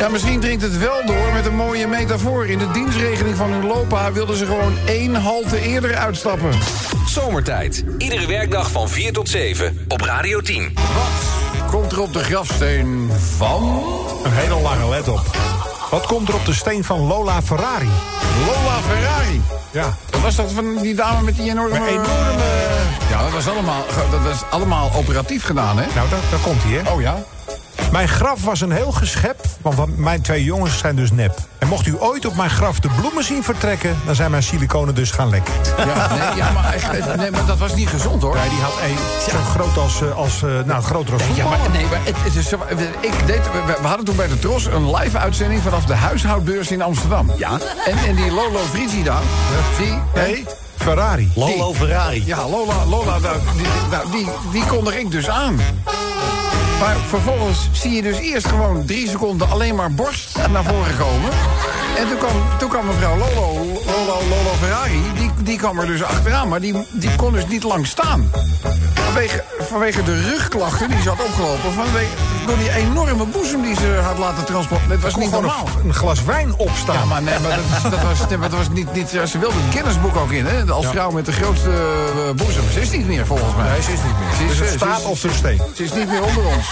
Ja, 0.00 0.08
misschien 0.08 0.40
dringt 0.40 0.62
het 0.62 0.78
wel 0.78 1.06
door 1.06 1.32
met 1.32 1.46
een 1.46 1.54
mooie 1.54 1.86
metafoor. 1.86 2.46
In 2.46 2.58
de 2.58 2.70
dienstregeling 2.70 3.36
van 3.36 3.52
hun 3.52 3.66
lopa 3.66 4.12
wilden 4.12 4.36
ze 4.36 4.46
gewoon 4.46 4.74
één 4.86 5.14
halte 5.14 5.60
eerder 5.60 5.94
uitstappen. 5.94 6.50
Zomertijd. 7.06 7.84
Iedere 7.98 8.26
werkdag 8.26 8.70
van 8.70 8.88
4 8.88 9.12
tot 9.12 9.28
7 9.28 9.84
op 9.88 10.00
Radio 10.00 10.40
10. 10.40 10.74
Wat 10.74 11.70
komt 11.70 11.92
er 11.92 12.00
op 12.00 12.12
de 12.12 12.24
grafsteen 12.24 13.10
van... 13.36 13.82
Een 14.24 14.32
hele 14.32 14.60
lange, 14.60 14.88
let 14.88 15.08
op. 15.08 15.36
Wat 15.90 16.06
komt 16.06 16.28
er 16.28 16.34
op 16.34 16.44
de 16.44 16.54
steen 16.54 16.84
van 16.84 17.00
Lola 17.00 17.42
Ferrari? 17.42 17.90
Lola 18.46 18.78
Ferrari? 18.88 19.42
Ja. 19.70 19.96
Dat 20.10 20.20
was 20.20 20.36
dat 20.36 20.52
van 20.52 20.76
die 20.76 20.94
dame 20.94 21.22
met 21.22 21.36
die 21.36 21.50
enorme... 21.50 21.78
Met 21.78 21.88
enorme... 21.88 22.44
Ja, 23.10 23.22
dat 23.22 23.32
was 23.32 23.48
allemaal, 23.48 23.84
dat 24.10 24.22
was 24.22 24.42
allemaal 24.50 24.90
operatief 24.94 25.44
gedaan, 25.44 25.78
hè? 25.78 25.86
Nou, 25.94 26.08
daar, 26.08 26.20
daar 26.30 26.40
komt 26.40 26.62
hij, 26.62 26.72
hè? 26.72 26.90
Oh 26.90 27.00
ja? 27.00 27.24
Mijn 27.92 28.08
graf 28.08 28.44
was 28.44 28.60
een 28.60 28.70
heel 28.72 28.92
geschep, 28.92 29.44
want 29.60 29.76
wa- 29.76 29.86
mijn 29.96 30.22
twee 30.22 30.44
jongens 30.44 30.78
zijn 30.78 30.96
dus 30.96 31.10
nep. 31.10 31.38
En 31.58 31.68
mocht 31.68 31.86
u 31.86 31.96
ooit 31.98 32.26
op 32.26 32.36
mijn 32.36 32.50
graf 32.50 32.80
de 32.80 32.88
bloemen 33.00 33.24
zien 33.24 33.42
vertrekken... 33.42 33.96
dan 34.06 34.14
zijn 34.14 34.30
mijn 34.30 34.42
siliconen 34.42 34.94
dus 34.94 35.10
gaan 35.10 35.30
lekken. 35.30 35.54
Ja, 35.76 35.84
nee, 36.08 36.36
ja 36.36 36.50
maar, 36.52 37.16
nee, 37.16 37.30
maar 37.30 37.46
dat 37.46 37.58
was 37.58 37.74
niet 37.74 37.88
gezond, 37.88 38.22
hoor. 38.22 38.34
Nee, 38.34 38.48
die 38.48 38.58
had 38.60 38.72
een 38.82 39.30
zo 39.30 39.36
groot 39.50 39.76
als, 39.78 40.02
eh, 40.02 40.16
als 40.16 40.42
eh, 40.42 40.50
nou, 40.64 40.82
groter 40.82 41.12
als 41.14 41.22
Ja, 41.34 41.48
maar, 41.48 41.58
nee, 41.72 41.84
maar 41.86 41.98
het, 42.04 42.16
het 42.18 42.34
is 42.34 42.48
zo, 42.48 42.58
ik 43.00 43.26
deed, 43.26 43.40
we, 43.66 43.76
we 43.80 43.86
hadden 43.86 44.04
toen 44.04 44.16
bij 44.16 44.28
de 44.28 44.38
Tros 44.38 44.64
een 44.66 44.94
live 44.96 45.18
uitzending 45.18 45.62
vanaf 45.62 45.84
de 45.84 45.94
huishoudbeurs 45.94 46.70
in 46.70 46.82
Amsterdam. 46.82 47.32
Ja. 47.36 47.58
En, 47.86 47.98
en 48.06 48.14
die 48.14 48.30
Lolo 48.32 48.58
Frigida, 48.70 49.18
die... 49.78 49.98
Nee, 50.14 50.46
Ferrari. 50.76 51.32
Lolo 51.34 51.74
Ferrari. 51.74 52.22
Ja, 52.26 52.48
Lola, 52.48 52.84
Lola 52.88 53.18
nou, 53.18 53.36
die, 53.56 54.10
die, 54.10 54.28
die 54.52 54.66
kondig 54.66 54.94
ik 54.96 55.10
dus 55.10 55.28
aan. 55.28 55.58
Maar 56.80 56.96
vervolgens 56.96 57.68
zie 57.72 57.90
je 57.90 58.02
dus 58.02 58.18
eerst 58.18 58.46
gewoon 58.46 58.84
drie 58.84 59.08
seconden 59.08 59.50
alleen 59.50 59.74
maar 59.74 59.92
borst 59.92 60.38
naar 60.52 60.64
voren 60.64 60.96
komen. 60.98 61.30
En 61.96 62.08
toen 62.08 62.18
kwam, 62.18 62.58
toen 62.58 62.68
kwam 62.68 62.86
mevrouw 62.86 63.16
Lolo, 63.16 63.52
Lolo, 63.86 64.18
Lolo 64.28 64.52
Ferrari, 64.60 65.02
die, 65.14 65.29
die 65.42 65.58
kwam 65.58 65.78
er 65.78 65.86
dus 65.86 66.02
achteraan. 66.02 66.48
Maar 66.48 66.60
die, 66.60 66.86
die 66.90 67.16
kon 67.16 67.32
dus 67.32 67.46
niet 67.46 67.62
lang 67.62 67.86
staan. 67.86 68.30
Vanwege, 68.94 69.44
vanwege 69.58 70.02
de 70.02 70.20
rugklachten 70.22 70.88
die 70.88 71.02
ze 71.02 71.08
had 71.08 71.24
opgelopen. 71.24 71.72
Vanwege, 71.72 72.10
door 72.46 72.56
die 72.56 72.72
enorme 72.72 73.24
boezem 73.24 73.62
die 73.62 73.74
ze 73.74 74.00
had 74.02 74.18
laten 74.18 74.44
transporteren. 74.44 74.90
Het 74.90 75.00
was 75.00 75.16
niet 75.16 75.30
normaal. 75.30 75.66
een, 75.78 75.88
een 75.88 75.94
glas 75.94 76.24
wijn 76.24 76.54
opstaan. 76.56 76.94
Ja, 76.94 77.04
maar 77.04 77.22
nee, 77.22 77.38
maar 77.38 77.58
dat, 77.82 77.90
dat 77.90 78.02
was, 78.02 78.28
dat 78.28 78.50
was 78.50 78.68
niet, 78.68 78.92
niet... 78.92 79.08
Ze 79.08 79.38
wilde 79.38 79.54
het 79.56 79.72
Guinness-boek 79.74 80.16
ook 80.16 80.30
in, 80.30 80.46
hè? 80.46 80.72
Als 80.72 80.86
vrouw 80.86 81.10
met 81.10 81.26
de 81.26 81.32
grootste 81.32 81.70
eh, 81.70 82.34
boezem. 82.34 82.62
Ze 82.72 82.80
is 82.80 82.90
niet 82.90 83.06
meer, 83.06 83.26
volgens 83.26 83.56
mij. 83.56 83.70
Nee, 83.70 83.82
ze 83.82 83.92
is 83.92 83.98
niet 84.02 84.18
meer. 84.18 84.34
Ze 84.36 84.42
is, 84.42 84.48
dus 84.48 84.58
het 84.58 84.68
eh, 84.68 84.76
staat 84.76 85.04
op 85.04 85.20
de 85.20 85.32
steen. 85.32 85.60
Ze 85.74 85.84
is 85.84 85.92
niet 85.92 86.08
meer 86.08 86.22
onder 86.22 86.46
ons. 86.46 86.66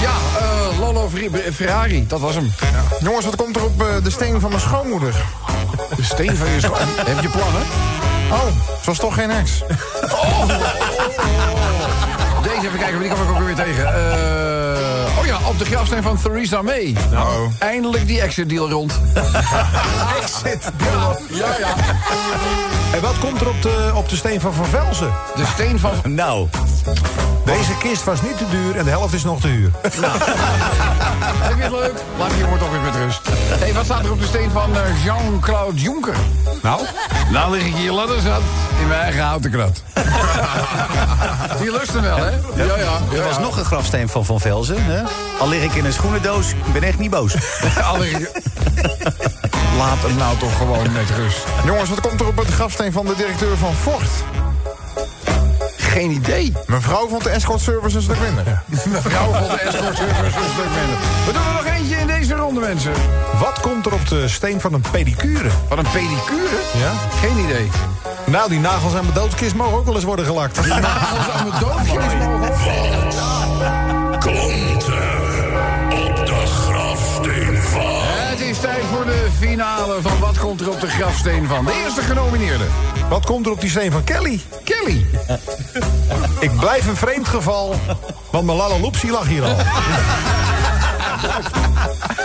Ja, 0.00 0.14
eh, 0.38 0.78
Lolo 0.80 1.10
Ferrari, 1.52 2.06
dat 2.06 2.20
was 2.20 2.34
hem. 2.34 2.52
Jongens, 3.00 3.24
wat 3.24 3.36
komt 3.36 3.56
er 3.56 3.64
op 3.64 3.84
de 4.02 4.10
steen 4.10 4.40
van 4.40 4.50
mijn 4.50 4.62
schoonmoeder? 4.62 5.14
De 5.96 6.02
steen 6.02 6.36
van 6.36 6.50
je 6.50 6.60
schoon. 6.60 6.76
Heb 7.04 7.20
je 7.20 7.28
plannen? 7.28 7.62
Oh, 8.30 8.46
ze 8.80 8.84
was 8.84 8.98
toch 8.98 9.14
geen 9.14 9.30
ex? 9.30 9.50
Deze, 12.42 12.66
even 12.66 12.78
kijken, 12.78 13.00
die 13.00 13.10
kom 13.10 13.22
ik 13.22 13.28
ook 13.28 13.38
weer 13.38 13.54
tegen. 13.54 13.86
Eh, 13.86 15.18
oh 15.18 15.26
ja, 15.26 15.38
op 15.48 15.58
de 15.58 15.64
grafsteen 15.64 16.02
van 16.02 16.18
Theresa 16.22 16.62
May. 16.62 16.96
Nou. 17.10 17.50
Eindelijk 17.58 18.06
die 18.06 18.20
exit 18.20 18.48
deal 18.48 18.70
rond. 18.70 19.00
Exit. 20.22 20.70
Ja, 21.28 21.56
ja. 21.58 21.74
En 22.92 23.00
wat 23.00 23.18
komt 23.18 23.40
er 23.40 23.48
op 23.48 23.62
de, 23.62 23.90
op 23.94 24.08
de 24.08 24.16
steen 24.16 24.40
van 24.40 24.52
Van 24.52 24.66
Velzen? 24.66 25.12
De 25.34 25.44
steen 25.54 25.78
van... 25.78 25.92
Nou, 26.04 26.48
Deze 27.46 27.76
kist 27.78 28.04
was 28.04 28.22
niet 28.22 28.36
te 28.38 28.48
duur 28.50 28.76
en 28.76 28.84
de 28.84 28.90
helft 28.90 29.14
is 29.14 29.24
nog 29.24 29.40
te 29.40 29.48
huur. 29.48 29.70
Heb 29.82 31.56
je 31.56 31.62
het 31.62 31.72
leuk? 31.72 31.92
Laat 32.18 32.30
die 32.30 32.38
jongen 32.38 32.58
toch 32.58 32.70
weer 32.70 32.80
met 32.80 32.94
rust. 32.94 33.20
hey, 33.58 33.74
wat 33.74 33.84
staat 33.84 34.04
er 34.04 34.10
op 34.12 34.20
de 34.20 34.26
steen 34.26 34.50
van 34.50 34.76
eh, 34.76 35.04
Jean-Claude 35.04 35.80
Juncker? 35.80 36.14
Nou? 36.62 36.80
Nou 37.30 37.50
lig 37.56 37.64
ik 37.66 37.74
hier 37.74 37.92
ladder 37.92 38.20
zat 38.20 38.40
in 38.80 38.88
mijn 38.88 39.00
eigen 39.00 39.22
houten 39.22 39.50
krat. 39.50 39.82
Die 41.60 41.70
lust 41.72 41.92
hem 41.92 42.02
wel, 42.02 42.16
hè? 42.16 42.30
Ja, 42.30 42.76
ja. 42.78 43.16
er 43.16 43.22
was 43.24 43.38
nog 43.38 43.56
een 43.58 43.64
grafsteen 43.64 44.08
van 44.08 44.24
Van 44.24 44.40
Velzen. 44.40 44.76
Hè? 44.84 45.02
Al 45.38 45.48
lig 45.48 45.62
ik 45.62 45.74
in 45.74 45.84
een 45.84 45.92
schoenendoos, 45.92 46.50
ik 46.50 46.72
ben 46.72 46.82
echt 46.82 46.98
niet 46.98 47.10
boos. 47.10 47.34
Al 47.90 47.98
lig 47.98 48.10
ik- 48.18 48.42
Laat 49.78 49.98
hem 50.02 50.16
nou 50.16 50.36
toch 50.38 50.56
gewoon 50.56 50.92
met 50.92 51.10
rust. 51.16 51.38
Jongens, 51.64 51.88
wat 51.90 52.00
komt 52.00 52.20
er 52.20 52.26
op 52.26 52.36
het 52.36 52.48
grafsteen 52.48 52.92
van 52.92 53.06
de 53.06 53.14
directeur 53.16 53.56
van 53.56 53.74
Ford? 53.74 54.08
Geen 55.96 56.10
idee. 56.10 56.52
Mevrouw 56.66 57.08
vond 57.08 57.22
de 57.22 57.30
escort 57.30 57.60
service 57.60 57.96
een 57.96 58.02
stuk 58.02 58.20
minder. 58.20 58.62
Mevrouw 58.66 59.32
van 59.32 59.42
de 59.42 59.60
escort 59.60 59.96
service 59.96 60.22
een 60.24 60.50
stuk 60.52 60.70
minder. 60.80 60.98
We 61.26 61.32
doen 61.32 61.46
er 61.46 61.52
nog 61.52 61.64
eentje 61.64 61.96
in 61.96 62.06
deze 62.06 62.34
ronde, 62.34 62.60
mensen. 62.60 62.92
Wat 63.40 63.60
komt 63.60 63.86
er 63.86 63.92
op 63.92 64.08
de 64.08 64.28
steen 64.28 64.60
van 64.60 64.72
een 64.72 64.84
pedicure? 64.90 65.48
Wat 65.68 65.78
een 65.78 65.84
pedicure? 65.92 66.56
Ja? 66.78 66.92
Geen 67.20 67.44
idee. 67.44 67.70
Nou, 68.26 68.48
die 68.48 68.60
nagels 68.60 68.94
aan 68.94 69.02
mijn 69.02 69.14
doodskist 69.14 69.54
mogen 69.54 69.78
ook 69.78 69.84
wel 69.84 69.94
eens 69.94 70.04
worden 70.04 70.24
gelakt. 70.24 70.58
Als 70.58 70.70
aan 70.70 71.48
mijn 71.48 71.60
doodkist 71.60 72.16
mogen. 72.16 72.50
Komt 74.20 74.86
er 74.86 75.28
op 76.08 76.26
de 76.26 76.46
grafsteen 76.46 77.56
van... 77.62 77.80
Het 78.36 78.40
is 78.40 78.58
tijd 78.58 78.84
voor 78.92 79.04
de 79.04 79.28
finale 79.38 80.02
van 80.02 80.18
Wat 80.18 80.38
komt 80.38 80.60
er 80.60 80.70
op 80.70 80.80
de 80.80 80.88
grafsteen 80.88 81.46
van. 81.46 81.64
De 81.64 81.82
eerste 81.84 82.00
genomineerde. 82.02 82.64
Wat 83.08 83.26
komt 83.26 83.46
er 83.46 83.52
op 83.52 83.60
die 83.60 83.70
steen 83.70 83.92
van 83.92 84.04
Kelly? 84.04 84.40
Kelly. 84.64 85.06
Ik 86.46 86.56
blijf 86.56 86.86
een 86.86 86.96
vreemd 86.96 87.28
geval, 87.28 87.74
want 88.30 88.44
mijn 88.44 88.58
lalaloopsie 88.58 89.10
lag 89.10 89.26
hier 89.26 89.42
al. 89.42 89.56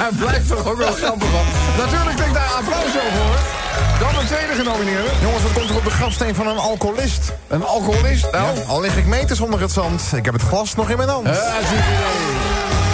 Hij 0.02 0.10
blijft 0.20 0.48
toch 0.48 0.68
ook 0.68 0.78
wel 0.78 0.92
grappig 0.92 1.28
van. 1.30 1.46
Natuurlijk 1.86 2.18
denk 2.18 2.30
ik 2.30 2.34
daar 2.34 2.52
applaus 2.58 2.86
over 2.86 3.20
hoor. 3.26 3.38
Dan 4.00 4.22
de 4.22 4.28
tweede 4.28 4.54
genomineerde. 4.54 5.10
Jongens, 5.22 5.44
wat 5.44 5.54
komt 5.54 5.70
er 5.70 5.76
op 5.76 5.84
de 5.84 5.90
grafsteen 5.90 6.36
van 6.36 6.48
een 6.48 6.58
alcoholist? 6.58 7.34
Een 7.48 7.66
alcoholist. 7.66 8.32
Nou, 8.32 8.58
Al 8.68 8.82
lig 8.82 8.98
ik 8.98 9.06
meters 9.06 9.40
onder 9.40 9.62
het 9.62 9.72
zand, 9.72 10.02
ik 10.16 10.26
heb 10.26 10.34
het 10.34 10.44
glas 10.44 10.76
nog 10.76 10.90
in 10.90 10.98
mijn 10.98 11.10
hand. 11.10 11.26
Ja, 11.28 11.34
zie 11.68 11.78
je. 11.78 11.84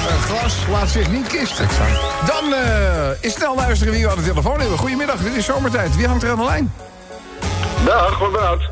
Een 0.10 0.22
glas 0.22 0.56
laat 0.72 0.90
zich 0.90 1.12
niet 1.12 1.28
kisten. 1.28 1.68
Dan 2.26 2.54
eh, 2.54 3.10
is 3.20 3.34
snel 3.34 3.56
luisteren 3.56 3.94
wie 3.94 4.04
we 4.04 4.10
aan 4.10 4.18
de 4.18 4.24
telefoon 4.24 4.60
hebben. 4.60 4.78
Goedemiddag, 4.78 5.18
dit 5.18 5.36
is 5.36 5.46
zomertijd. 5.46 5.96
Wie 5.96 6.08
hangt 6.08 6.24
er 6.24 6.30
aan 6.30 6.38
de 6.38 6.44
lijn? 6.44 6.74
Dag, 7.86 8.20
wat 8.20 8.32
Bernhard. 8.32 8.70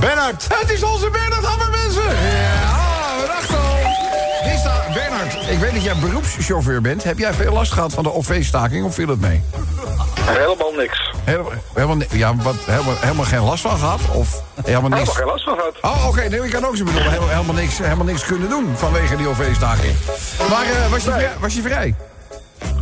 Bernard! 0.00 0.46
Het 0.54 0.70
is 0.70 0.82
onze 0.82 1.10
Bernard 1.10 1.44
Hammer, 1.44 1.70
mensen! 1.70 2.02
Ja, 2.02 3.20
we 3.20 3.26
dachten 3.26 3.58
al. 3.58 4.94
Bernard, 4.94 5.50
ik 5.50 5.58
weet 5.58 5.72
dat 5.72 5.82
jij 5.82 5.94
beroepschauffeur 5.96 6.80
bent. 6.80 7.04
Heb 7.04 7.18
jij 7.18 7.32
veel 7.32 7.52
last 7.52 7.72
gehad 7.72 7.92
van 7.92 8.02
de 8.02 8.12
OV-staking 8.12 8.84
of 8.84 8.94
viel 8.94 9.08
het 9.08 9.20
mee? 9.20 9.42
Helemaal 10.20 10.72
niks. 10.72 11.14
Helemaal, 11.24 11.96
ja, 12.10 12.36
wat, 12.36 12.54
helemaal, 12.64 12.94
helemaal 13.00 13.24
geen 13.24 13.40
last 13.40 13.62
van 13.62 13.78
gehad? 13.78 14.00
Of 14.12 14.42
helemaal 14.64 14.88
niks? 14.90 15.14
Helemaal 15.14 15.14
geen 15.14 15.26
last 15.26 15.44
van 15.44 15.56
gehad. 15.56 15.96
Oh, 15.96 16.08
oké, 16.08 16.28
nee, 16.28 16.44
ik 16.44 16.50
kan 16.50 16.64
ook 16.64 16.76
zo 16.76 16.84
bedoelen. 16.84 17.10
Helemaal, 17.10 17.34
helemaal, 17.34 17.54
niks, 17.54 17.78
helemaal 17.78 18.04
niks 18.04 18.24
kunnen 18.24 18.48
doen 18.48 18.76
vanwege 18.76 19.16
die 19.16 19.28
OV-staking. 19.28 19.94
Maar 20.50 20.64
eh, 20.64 20.90
was, 20.90 21.04
je 21.04 21.10
vrij, 21.10 21.30
was 21.40 21.54
je 21.54 21.62
vrij? 21.62 21.94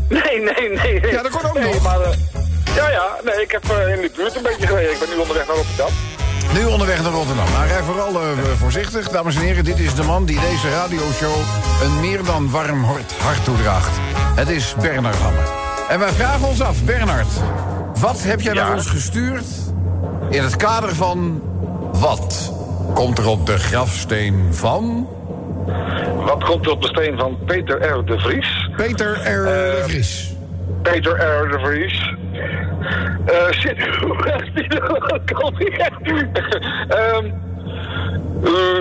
Nee, 0.08 0.22
nee, 0.22 0.68
nee. 0.68 1.00
nee. 1.00 1.12
Ja, 1.12 1.22
dat 1.22 1.30
kon 1.30 1.48
ook 1.48 1.58
nee, 1.58 1.72
nog. 1.72 1.82
Maar, 1.82 2.00
eh, 2.00 2.10
ja, 2.74 2.90
ja, 2.90 3.16
nee, 3.24 3.42
ik 3.42 3.50
heb 3.50 3.64
eh, 3.70 3.94
in 3.94 4.00
de 4.00 4.10
buurt 4.16 4.36
een 4.36 4.42
beetje 4.42 4.66
gereden. 4.66 4.92
Ik 4.92 4.98
ben 4.98 5.08
nu 5.08 5.16
onderweg 5.16 5.46
naar 5.46 5.56
Rotterdam. 5.56 5.90
Nu 6.54 6.64
onderweg 6.64 7.02
naar 7.02 7.12
Rotterdam. 7.12 7.50
Nou, 7.52 7.66
rij 7.66 7.82
vooral 7.82 8.20
eh, 8.20 8.28
voorzichtig. 8.58 9.08
Dames 9.08 9.36
en 9.36 9.40
heren, 9.42 9.64
dit 9.64 9.78
is 9.78 9.94
de 9.94 10.02
man 10.02 10.24
die 10.24 10.40
deze 10.40 10.70
radioshow 10.70 11.34
een 11.82 12.00
meer 12.00 12.24
dan 12.24 12.50
warm 12.50 12.84
hart, 12.84 13.12
hart 13.18 13.44
toedraagt. 13.44 13.98
Het 14.34 14.48
is 14.48 14.74
Bernard 14.80 15.16
Hammer. 15.16 15.44
En 15.88 15.98
wij 15.98 16.12
vragen 16.12 16.48
ons 16.48 16.62
af, 16.62 16.84
Bernard, 16.84 17.28
wat 18.00 18.22
heb 18.22 18.40
jij 18.40 18.54
naar 18.54 18.72
ons 18.72 18.86
gestuurd 18.86 19.46
in 20.30 20.42
het 20.42 20.56
kader 20.56 20.94
van 20.94 21.42
wat 21.92 22.52
komt 22.94 23.18
er 23.18 23.26
op 23.26 23.46
de 23.46 23.58
grafsteen 23.58 24.54
van 24.54 25.08
Wat 26.16 26.44
komt 26.44 26.66
er 26.66 26.72
op 26.72 26.82
de 26.82 26.88
steen 26.88 27.18
van 27.18 27.38
Peter 27.46 27.82
R. 27.82 28.04
de 28.04 28.18
Vries? 28.18 28.70
Peter 28.76 29.32
R. 29.32 29.44
de 29.44 29.82
Vries? 29.84 30.34
Peter 30.82 31.12
R. 31.12 31.48
de 31.48 31.58
Vries. 31.58 32.13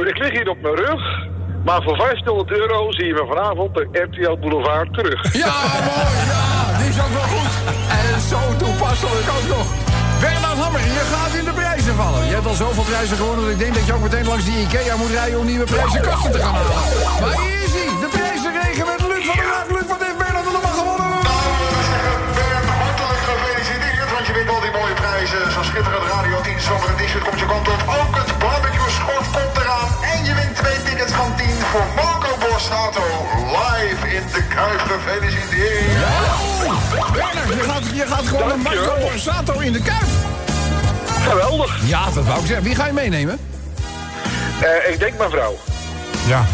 Ik 0.08 0.18
lig 0.18 0.32
hier 0.32 0.50
op 0.50 0.62
mijn 0.62 0.76
rug. 0.76 1.32
Maar 1.64 1.82
voor 1.84 1.96
500 1.96 2.52
euro 2.52 2.92
zie 2.92 3.06
je 3.06 3.14
me 3.14 3.26
vanavond 3.28 3.74
de 3.76 3.88
RTL 3.92 4.38
Boulevard 4.40 4.94
terug. 4.94 5.34
Ja, 5.34 5.56
mooi, 5.90 6.16
ja, 6.32 6.78
die 6.78 6.90
is 6.90 7.00
ook 7.06 7.14
wel 7.20 7.30
goed. 7.36 7.54
En 8.00 8.20
zo 8.32 8.40
toepasselijk 8.58 9.28
ook 9.38 9.48
nog. 9.56 9.68
Bernard 10.20 10.58
Hammer, 10.64 10.82
je 10.82 11.04
gaat 11.14 11.34
in 11.40 11.46
de 11.46 11.54
prijzen 11.54 11.96
vallen. 11.96 12.26
Je 12.26 12.34
hebt 12.34 12.46
al 12.46 12.54
zoveel 12.54 12.84
prijzen 12.84 13.18
gewonnen 13.18 13.44
dat 13.44 13.54
ik 13.54 13.60
denk 13.60 13.74
dat 13.74 13.86
je 13.86 13.94
ook 13.94 14.02
meteen 14.02 14.26
langs 14.26 14.46
die 14.46 14.58
IKEA 14.62 14.96
moet 14.96 15.12
rijden 15.12 15.40
om 15.40 15.46
nieuwe 15.46 15.66
prijzen 15.66 16.02
kasten 16.02 16.32
te 16.32 16.40
gaan 16.40 16.54
halen. 16.54 16.76
Maar 17.22 17.36
hij, 17.42 17.54
de 18.04 18.10
prijzenregen 18.18 18.86
met 18.92 19.00
Luc 19.10 19.26
van 19.26 19.36
der 19.36 19.50
Raak. 19.54 19.70
Luc, 19.76 19.88
wat 19.88 20.03
deze 25.24 25.52
zo 25.52 25.64
schitterende 25.64 26.08
Radio 26.08 26.42
10 26.42 26.60
zomereditie 26.60 27.20
komt 27.20 27.40
je 27.40 27.46
kant 27.46 27.68
op. 27.68 27.82
Ook 28.00 28.16
het 28.16 28.38
barbecue 28.40 28.90
schort 28.90 29.28
komt 29.32 29.58
eraan. 29.58 29.90
En 30.12 30.24
je 30.26 30.34
wint 30.36 30.56
twee 30.56 30.84
tickets 30.84 31.14
van 31.14 31.36
10 31.36 31.48
voor 31.72 31.86
Marco 31.96 32.32
Borsato. 32.40 33.04
Live 33.58 34.08
in 34.16 34.24
de 34.34 34.44
Kuip. 34.56 34.80
Gefeliciteerd. 34.80 35.92
Je 37.58 37.64
gaat, 37.70 37.84
je 37.94 38.06
gaat 38.08 38.28
gewoon 38.28 38.48
met 38.48 38.64
Marco 38.64 38.96
Borsato 39.02 39.60
in 39.60 39.74
de 39.74 39.82
Kuip. 39.82 40.12
Geweldig. 41.30 41.80
Ja, 41.86 42.04
dat 42.14 42.26
wou 42.26 42.40
ik 42.40 42.46
zeggen. 42.46 42.64
Wie 42.64 42.76
ga 42.76 42.86
je 42.86 42.94
meenemen? 42.94 43.40
Eh, 44.60 44.92
ik 44.92 45.00
denk 45.00 45.18
mevrouw. 45.18 45.58
Ja, 46.26 46.46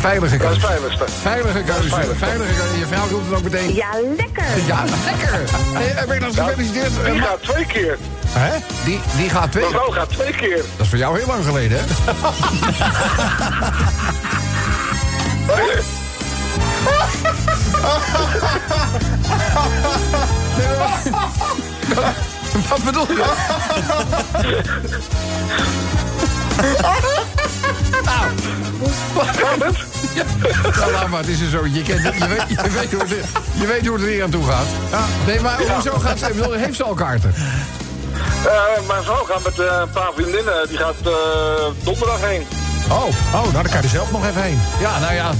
Veilige 0.00 0.36
keuze. 0.36 0.60
Dat 0.60 0.70
is 0.70 0.76
veiligste. 0.76 1.04
Veilige 1.08 1.62
keuze. 1.62 1.88
Veilige, 1.88 2.14
veilige 2.14 2.54
keuze. 2.54 2.78
Je 2.78 2.86
vrouw 2.86 3.08
doet 3.08 3.20
het 3.24 3.34
ook 3.36 3.42
meteen. 3.42 3.74
Ja, 3.74 3.88
lekker. 4.16 4.44
Ja, 4.66 4.84
lekker. 5.04 5.40
Hey, 5.72 6.06
ben 6.06 6.14
je 6.14 6.20
dan 6.20 6.34
gefeliciteerd? 6.34 6.92
Ja, 7.04 7.12
eh, 7.12 7.32
twee 7.40 7.66
keer. 7.66 7.98
Hè? 8.32 8.58
Die, 8.84 9.00
die 9.16 9.30
gaat 9.30 9.52
twee. 9.52 9.64
Vrouw 9.64 9.90
gaat 9.90 10.10
twee 10.10 10.32
keer. 10.32 10.56
Dat 10.56 10.64
is 10.78 10.88
voor 10.88 10.98
jou 10.98 11.18
heel 11.18 11.26
lang 11.26 11.44
geleden, 11.44 11.78
hè? 11.78 11.84
Wat 22.68 22.84
bedoel 22.84 23.06
je? 23.08 23.24
Gaat 29.14 29.64
het? 29.64 29.76
Ja, 30.14 30.24
nou, 30.76 30.92
laat 30.92 31.08
maar, 31.08 31.20
het 31.20 31.28
is 31.28 31.40
er 31.40 31.48
zo. 31.48 31.66
Je, 31.66 31.82
kent 31.82 32.02
je, 32.02 32.28
weet, 32.28 32.42
je, 32.48 32.70
weet 32.70 32.92
hoe 32.92 33.00
het, 33.00 33.10
je 33.60 33.66
weet 33.66 33.86
hoe 33.86 33.96
het 33.96 34.04
er 34.04 34.10
hier 34.10 34.22
aan 34.22 34.30
toe 34.30 34.44
gaat. 34.44 34.66
Nee, 35.26 35.40
maar 35.40 35.62
hoezo 35.62 35.98
gaat 35.98 36.18
ze... 36.18 36.26
ik 36.26 36.34
bedoel, 36.34 36.52
Heeft 36.52 36.76
ze 36.76 36.84
al 36.84 36.94
kaarten? 36.94 37.34
Eh, 38.44 38.86
mijn 38.86 39.02
vrouw 39.02 39.24
gaat 39.24 39.44
met 39.44 39.58
eh, 39.58 39.66
een 39.80 39.90
paar 39.90 40.10
vriendinnen. 40.14 40.68
Die 40.68 40.78
gaat 40.78 40.94
eh, 41.04 41.12
donderdag 41.82 42.20
heen. 42.20 42.46
Oh, 42.90 43.04
oh, 43.04 43.32
nou 43.32 43.52
dan 43.52 43.62
kan 43.62 43.76
je 43.76 43.82
er 43.82 43.88
zelf 43.88 44.12
nog 44.12 44.26
even 44.26 44.42
heen. 44.42 44.60
Ja, 44.80 44.98
nou 44.98 45.14
ja. 45.14 45.30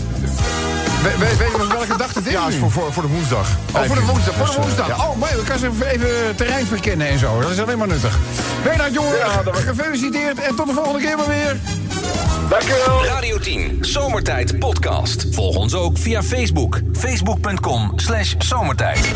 We, 1.03 1.11
we, 1.19 1.37
weet 1.37 1.51
je 1.51 1.67
welke 1.69 1.97
dag 1.97 2.15
het 2.15 2.27
is 2.27 2.33
Ja, 2.33 2.49
is 2.49 2.57
voor, 2.57 2.71
voor, 2.71 2.93
voor 2.93 3.03
de 3.03 3.09
woensdag. 3.09 3.49
Oh, 3.73 3.83
voor 3.83 3.95
de 3.95 4.05
woensdag. 4.05 4.35
Voor 4.35 4.47
de 4.47 4.61
woensdag. 4.61 5.09
Oh, 5.09 5.17
maar 5.17 5.31
we 5.37 5.43
kunnen 5.43 5.73
even, 5.73 5.87
even 5.87 6.37
terrein 6.37 6.67
verkennen 6.67 7.09
en 7.09 7.19
zo. 7.19 7.41
Dat 7.41 7.51
is 7.51 7.61
alleen 7.61 7.79
maar 7.79 7.87
nuttig. 7.87 8.19
Bernard, 8.63 8.95
jongen, 8.95 9.17
Ja, 9.17 9.43
gefeliciteerd. 9.53 10.41
En 10.41 10.55
tot 10.55 10.67
de 10.67 10.73
volgende 10.73 11.01
keer 11.01 11.17
maar 11.17 11.29
weer. 11.29 11.57
Dankjewel. 12.49 13.05
Radio 13.05 13.39
10 13.39 13.79
Zomertijd 13.81 14.59
Podcast. 14.59 15.27
Volg 15.31 15.57
ons 15.57 15.75
ook 15.75 15.99
via 15.99 16.23
Facebook. 16.23 16.81
Facebook.com 16.93 17.93
slash 17.97 18.35
zomertijd. 18.39 19.13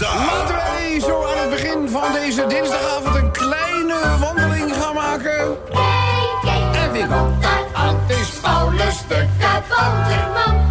Laten 0.00 0.54
wij 0.54 1.00
zo 1.00 1.24
aan 1.26 1.38
het 1.38 1.50
begin 1.50 1.88
van 1.88 2.12
deze 2.12 2.46
dinsdagavond 2.46 3.16
een 3.16 3.30
kleine 3.30 3.94
wandeling 4.20 4.74
gaan 4.82 4.94
maken. 4.94 5.56
En 6.74 6.92
wie 6.92 7.06
komt 7.06 7.42
daar 7.42 7.64
aan? 7.72 8.00
Het 8.06 8.18
is 8.18 8.28
Paulus 8.28 8.96
de 9.08 9.26
kabouterman. 9.38 10.64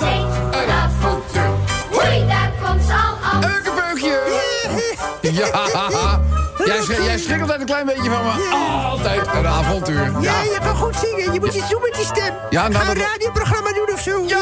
Zet 0.00 0.60
Een 0.62 0.70
avontuur. 0.70 1.50
Hoi, 1.90 2.26
daar 2.26 2.50
komt 2.62 2.82
ze 2.86 2.92
al 2.92 3.16
aan. 3.32 3.44
Eukenbeukje. 3.44 4.20
Ja. 5.20 6.20
Jij, 6.64 6.80
sch- 6.82 7.04
jij 7.04 7.18
schrikt 7.18 7.40
altijd 7.40 7.60
een 7.60 7.66
klein 7.66 7.86
beetje 7.86 8.10
van 8.10 8.22
me. 8.24 8.56
Altijd 8.84 9.26
een 9.34 9.46
avontuur. 9.46 10.10
Ja, 10.20 10.42
je 10.42 10.58
kan 10.62 10.76
goed 10.76 10.96
zingen. 10.96 11.32
Je 11.32 11.40
moet 11.40 11.54
iets 11.54 11.68
doen 11.68 11.80
met 11.82 11.94
die 11.94 12.04
stem. 12.04 12.34
Ja, 12.50 12.68
nou, 12.68 12.84
Ga 12.84 12.90
een 12.90 12.98
radioprogramma 12.98 13.72
doen 13.72 13.88
of 13.94 14.00
zo. 14.00 14.22
Ja, 14.26 14.38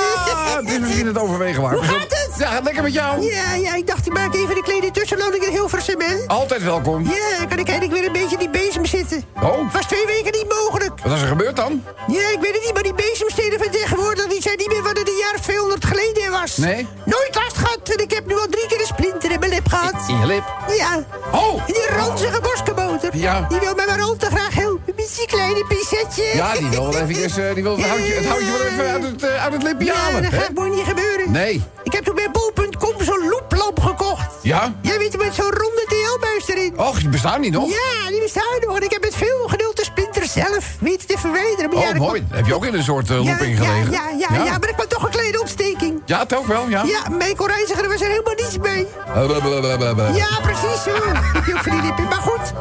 het 0.60 0.70
is 0.70 0.78
misschien 0.78 1.06
het 1.06 1.18
overwegen 1.18 1.62
waard. 1.62 1.74
Hoe 1.76 1.84
gaat 1.84 2.00
het? 2.02 2.23
Ja, 2.38 2.50
gaat 2.50 2.64
lekker 2.64 2.82
met 2.82 2.92
jou. 2.92 3.22
Ja, 3.22 3.54
ja, 3.54 3.74
ik 3.74 3.86
dacht, 3.86 4.06
ik 4.06 4.12
maak 4.12 4.34
even 4.34 4.56
een 4.56 4.62
kleine 4.62 4.90
tussenlanding 4.90 5.44
in 5.44 5.50
Hilversum, 5.50 6.00
hè. 6.00 6.14
Altijd 6.26 6.62
welkom. 6.62 7.02
Ja, 7.04 7.44
kan 7.48 7.58
ik 7.58 7.68
eigenlijk 7.68 7.92
weer 7.92 8.06
een 8.06 8.12
beetje 8.12 8.36
in 8.38 8.50
die 8.50 8.50
bezem 8.62 8.86
zitten. 8.86 9.24
Oh. 9.42 9.72
Was 9.72 9.86
twee 9.86 10.06
weken 10.06 10.32
niet 10.32 10.48
mogelijk. 10.48 10.92
Wat 11.02 11.12
is 11.16 11.22
er 11.22 11.28
gebeurd 11.28 11.56
dan? 11.56 11.84
Ja, 12.06 12.28
ik 12.30 12.38
weet 12.40 12.52
het 12.54 12.62
niet, 12.64 12.74
maar 12.74 12.82
die 12.82 12.94
bezemsteden 12.94 13.58
van 13.58 13.70
tegenwoordig... 13.70 14.26
die 14.26 14.42
zijn 14.42 14.56
niet 14.58 14.68
meer 14.68 14.82
wat 14.82 14.98
het 14.98 15.08
een 15.08 15.16
jaar 15.20 15.34
of 15.34 15.40
200 15.40 15.84
geleden 15.84 16.30
was. 16.30 16.56
Nee? 16.56 16.86
Nooit 17.04 17.34
last 17.34 17.56
gehad 17.56 17.88
en 17.96 18.02
ik 18.02 18.10
heb 18.10 18.26
nu 18.26 18.34
al 18.38 18.46
drie 18.50 18.66
keer 18.66 18.80
een 18.80 18.86
splinter 18.86 19.30
in 19.30 19.38
mijn 19.38 19.50
lip 19.50 19.68
gehad. 19.68 19.94
In 20.08 20.18
je 20.20 20.26
lip. 20.26 20.44
Ja. 20.78 21.04
Oh! 21.32 21.54
En 21.66 21.72
die 21.72 21.86
ranzige 21.96 22.40
boskabouter. 22.40 23.16
Ja. 23.16 23.46
Die 23.48 23.58
wil 23.58 23.74
mij 23.74 23.86
maar 23.86 24.00
al 24.02 24.16
te 24.16 24.26
graag 24.26 24.54
helpen 24.54 24.94
met 24.96 25.08
zijn 25.08 25.26
kleine 25.26 25.64
pincetje. 25.68 26.24
Ja, 26.34 26.52
die 26.52 26.68
wil 26.68 26.92
wel 26.92 27.00
even 27.00 27.48
eh, 27.48 27.54
die 27.54 27.62
wil 27.62 27.76
het, 27.76 27.86
houtje, 27.86 28.12
het 28.12 28.26
houtje 28.26 28.50
wel 28.52 28.62
even 28.66 28.90
uit 28.90 29.02
het, 29.02 29.22
eh, 29.22 29.42
uit 29.44 29.52
het 29.52 29.62
lipje 29.62 29.86
Ja, 29.86 29.94
halen. 29.94 30.22
dat 30.22 30.32
gaat 30.32 30.54
mooi 30.54 30.70
niet 30.70 30.84
gebeuren. 30.86 31.30
Nee. 31.30 31.62
Ik 31.84 31.92
heb 31.92 32.04
toen 32.04 32.14
bij 32.14 32.28
bol.com 32.32 32.94
zo'n 33.04 33.28
looplamp 33.28 33.80
gekocht. 33.80 34.26
Ja? 34.42 34.74
Jij 34.82 34.98
weet 34.98 35.16
met 35.18 35.34
zo'n 35.34 35.50
ronde 35.50 35.84
TL-buis 35.88 36.48
erin. 36.48 36.78
Och, 36.78 36.98
die 36.98 37.08
bestaan 37.08 37.40
niet 37.40 37.52
nog? 37.52 37.68
Ja, 37.70 38.08
die 38.10 38.20
bestaan 38.20 38.58
nog. 38.66 38.76
En 38.76 38.82
ik 38.82 38.90
heb 38.90 39.00
met 39.00 39.14
veel 39.16 39.48
geduld 39.48 39.76
de 39.76 39.84
splinter 39.84 40.26
zelf 40.26 40.66
weten 40.80 41.06
te 41.06 41.18
verwijderen. 41.18 41.70
Maar 41.70 41.78
ja, 41.82 41.88
Oh, 41.88 41.94
er 41.94 42.00
mooi. 42.00 42.20
kwam- 42.26 42.36
Heb 42.36 42.46
je 42.46 42.54
ook 42.54 42.64
in 42.64 42.74
een 42.74 42.82
soort 42.82 43.10
eh, 43.10 43.16
Ja, 43.16 43.22
looping 43.30 43.58
ja, 43.58 43.64
gelegen? 43.64 43.90
Ja, 43.92 44.08
ja, 44.18 44.44
ja, 44.44 44.58
maar 44.58 44.68
ik 44.68 44.74
kwam 44.74 44.88
toch 44.88 45.02
een 45.04 45.10
kleine 45.10 45.40
ontsteking. 45.40 46.02
Ja, 46.06 46.26
toch 46.26 46.46
wel, 46.46 46.68
ja. 46.68 46.82
Ja, 46.84 47.08
mijn 47.18 47.34
reiziger 47.46 47.88
was 47.88 48.00
er 48.00 48.08
helemaal 48.08 48.34
niets 48.34 48.58
mee. 48.58 48.86
Blablabla. 49.26 50.08
Ja, 50.08 50.28
precies 50.42 50.82
zo. 50.82 50.90
Heb 51.32 51.44
je 51.46 51.54
ook 51.54 51.62
van 51.62 51.72
die 51.72 51.82
lippen. 51.82 52.04
Maar 52.04 52.20
goed, 52.22 52.52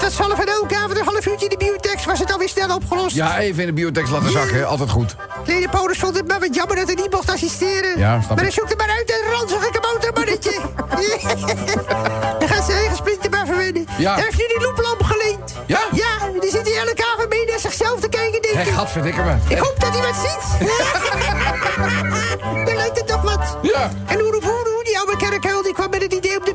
dat 0.00 0.12
zalf 0.12 0.38
en 0.38 0.46
elke 0.48 0.76
avond 0.76 0.98
een 0.98 1.04
half 1.04 1.26
uurtje 1.26 1.48
in 1.48 1.58
de 1.58 1.64
biotex 1.64 2.04
was 2.04 2.18
het 2.18 2.32
alweer 2.32 2.48
snel 2.48 2.74
opgelost. 2.74 3.16
Ja, 3.16 3.38
even 3.38 3.60
in 3.60 3.66
de 3.66 3.72
biotex 3.72 4.10
laten 4.10 4.30
zakken, 4.30 4.66
altijd 4.66 4.90
goed. 4.90 5.16
Paulus 5.70 5.98
vond 5.98 6.16
het 6.16 6.28
maar 6.28 6.40
wat 6.40 6.54
jammer 6.54 6.76
dat 6.76 6.86
hij 6.86 6.94
niet 6.94 7.10
mocht 7.12 7.30
assisteren. 7.30 7.98
Ja, 7.98 8.20
snap 8.20 8.34
maar 8.34 8.44
hij 8.44 8.52
zoekt 8.52 8.70
er 8.70 8.76
maar 8.76 8.88
uit, 8.90 9.10
een 9.10 9.32
ranzige 9.32 9.70
kaboutermannetje. 9.70 10.60
Hij 12.38 12.48
gaat 12.52 12.64
zijn 12.64 12.78
eigen 12.78 12.96
splinter 12.96 13.30
maar 13.30 13.46
verwennen. 13.46 13.86
Ja. 13.98 14.14
Hij 14.14 14.22
heeft 14.22 14.38
nu 14.38 14.46
die 14.46 14.60
looplamp 14.60 15.02
geleend. 15.02 15.54
Ja? 15.66 15.80
Ja, 15.92 16.40
die 16.40 16.50
zit 16.50 16.68
hij 16.68 16.78
elke 16.86 17.04
avond 17.14 17.28
mee 17.28 17.46
naar 17.46 17.58
zichzelf 17.58 18.00
te 18.00 18.08
kijken, 18.08 18.42
denk 18.42 18.66
ik. 18.66 18.72
gadverdikke 18.72 19.20
me. 19.22 19.34
Ik 19.48 19.58
hoop 19.58 19.80
dat 19.80 19.88
hij 19.96 20.00
wat 20.02 20.16
ziet. 20.24 20.68
Dan 22.66 22.74
lijkt 22.76 22.98
het 22.98 23.06
toch 23.06 23.22
wat. 23.22 23.56
Ja. 23.62 23.90
En 24.06 24.20
Oeroeboeroe, 24.22 24.84
die 24.84 24.98
oude 24.98 25.16
kerkhuil, 25.16 25.62
die 25.62 25.72
kwam 25.72 25.90
met 25.90 26.02
het 26.02 26.12
idee 26.12 26.38
om 26.38 26.44
de 26.44 26.54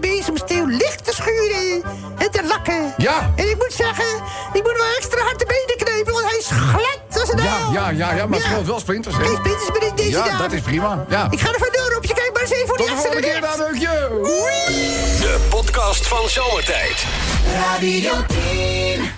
Ja. 2.98 3.32
En 3.36 3.50
ik 3.50 3.56
moet 3.56 3.74
zeggen, 3.74 4.06
ik 4.54 4.64
moet 4.64 4.78
wel 4.78 4.96
extra 4.98 5.22
hard 5.22 5.40
de 5.40 5.46
benen 5.46 5.78
knijpen, 5.86 6.14
want 6.14 6.26
hij 6.30 6.38
is 6.38 6.48
glad 6.48 7.22
als 7.22 7.30
een 7.30 7.44
Ja, 7.44 7.58
ja, 7.74 7.90
ja, 7.90 8.14
ja, 8.14 8.26
maar 8.26 8.38
het 8.38 8.48
Ja. 8.48 8.52
scheelt 8.52 8.68
wel 8.68 8.80
splinters, 8.80 9.16
hè. 9.18 9.24
Geen 9.26 9.36
spinters 9.36 9.70
meer 9.80 9.90
in 9.90 9.96
deze 9.96 10.10
Ja, 10.10 10.24
dagen. 10.26 10.38
dat 10.38 10.52
is 10.52 10.62
prima. 10.62 11.06
Ja. 11.10 11.28
Ik 11.30 11.40
ga 11.40 11.48
er 11.48 11.60
vandoor 11.60 11.98
op. 11.98 12.06
Je 12.06 12.14
kijkt 12.14 12.34
maar 12.34 12.42
eens 12.42 12.52
even 12.52 12.68
voor 12.68 12.78
Tot 12.78 12.86
die 12.88 12.96
de 12.96 13.02
extra 13.02 13.12
volgende 13.12 13.40
keer, 13.40 13.42
rechts. 13.42 13.58
Daneukje. 13.58 15.20
De 15.20 15.40
podcast 15.50 16.08
van 16.08 16.30
Zomertijd. 16.30 17.04
Radio 17.54 18.12
10. 18.28 19.12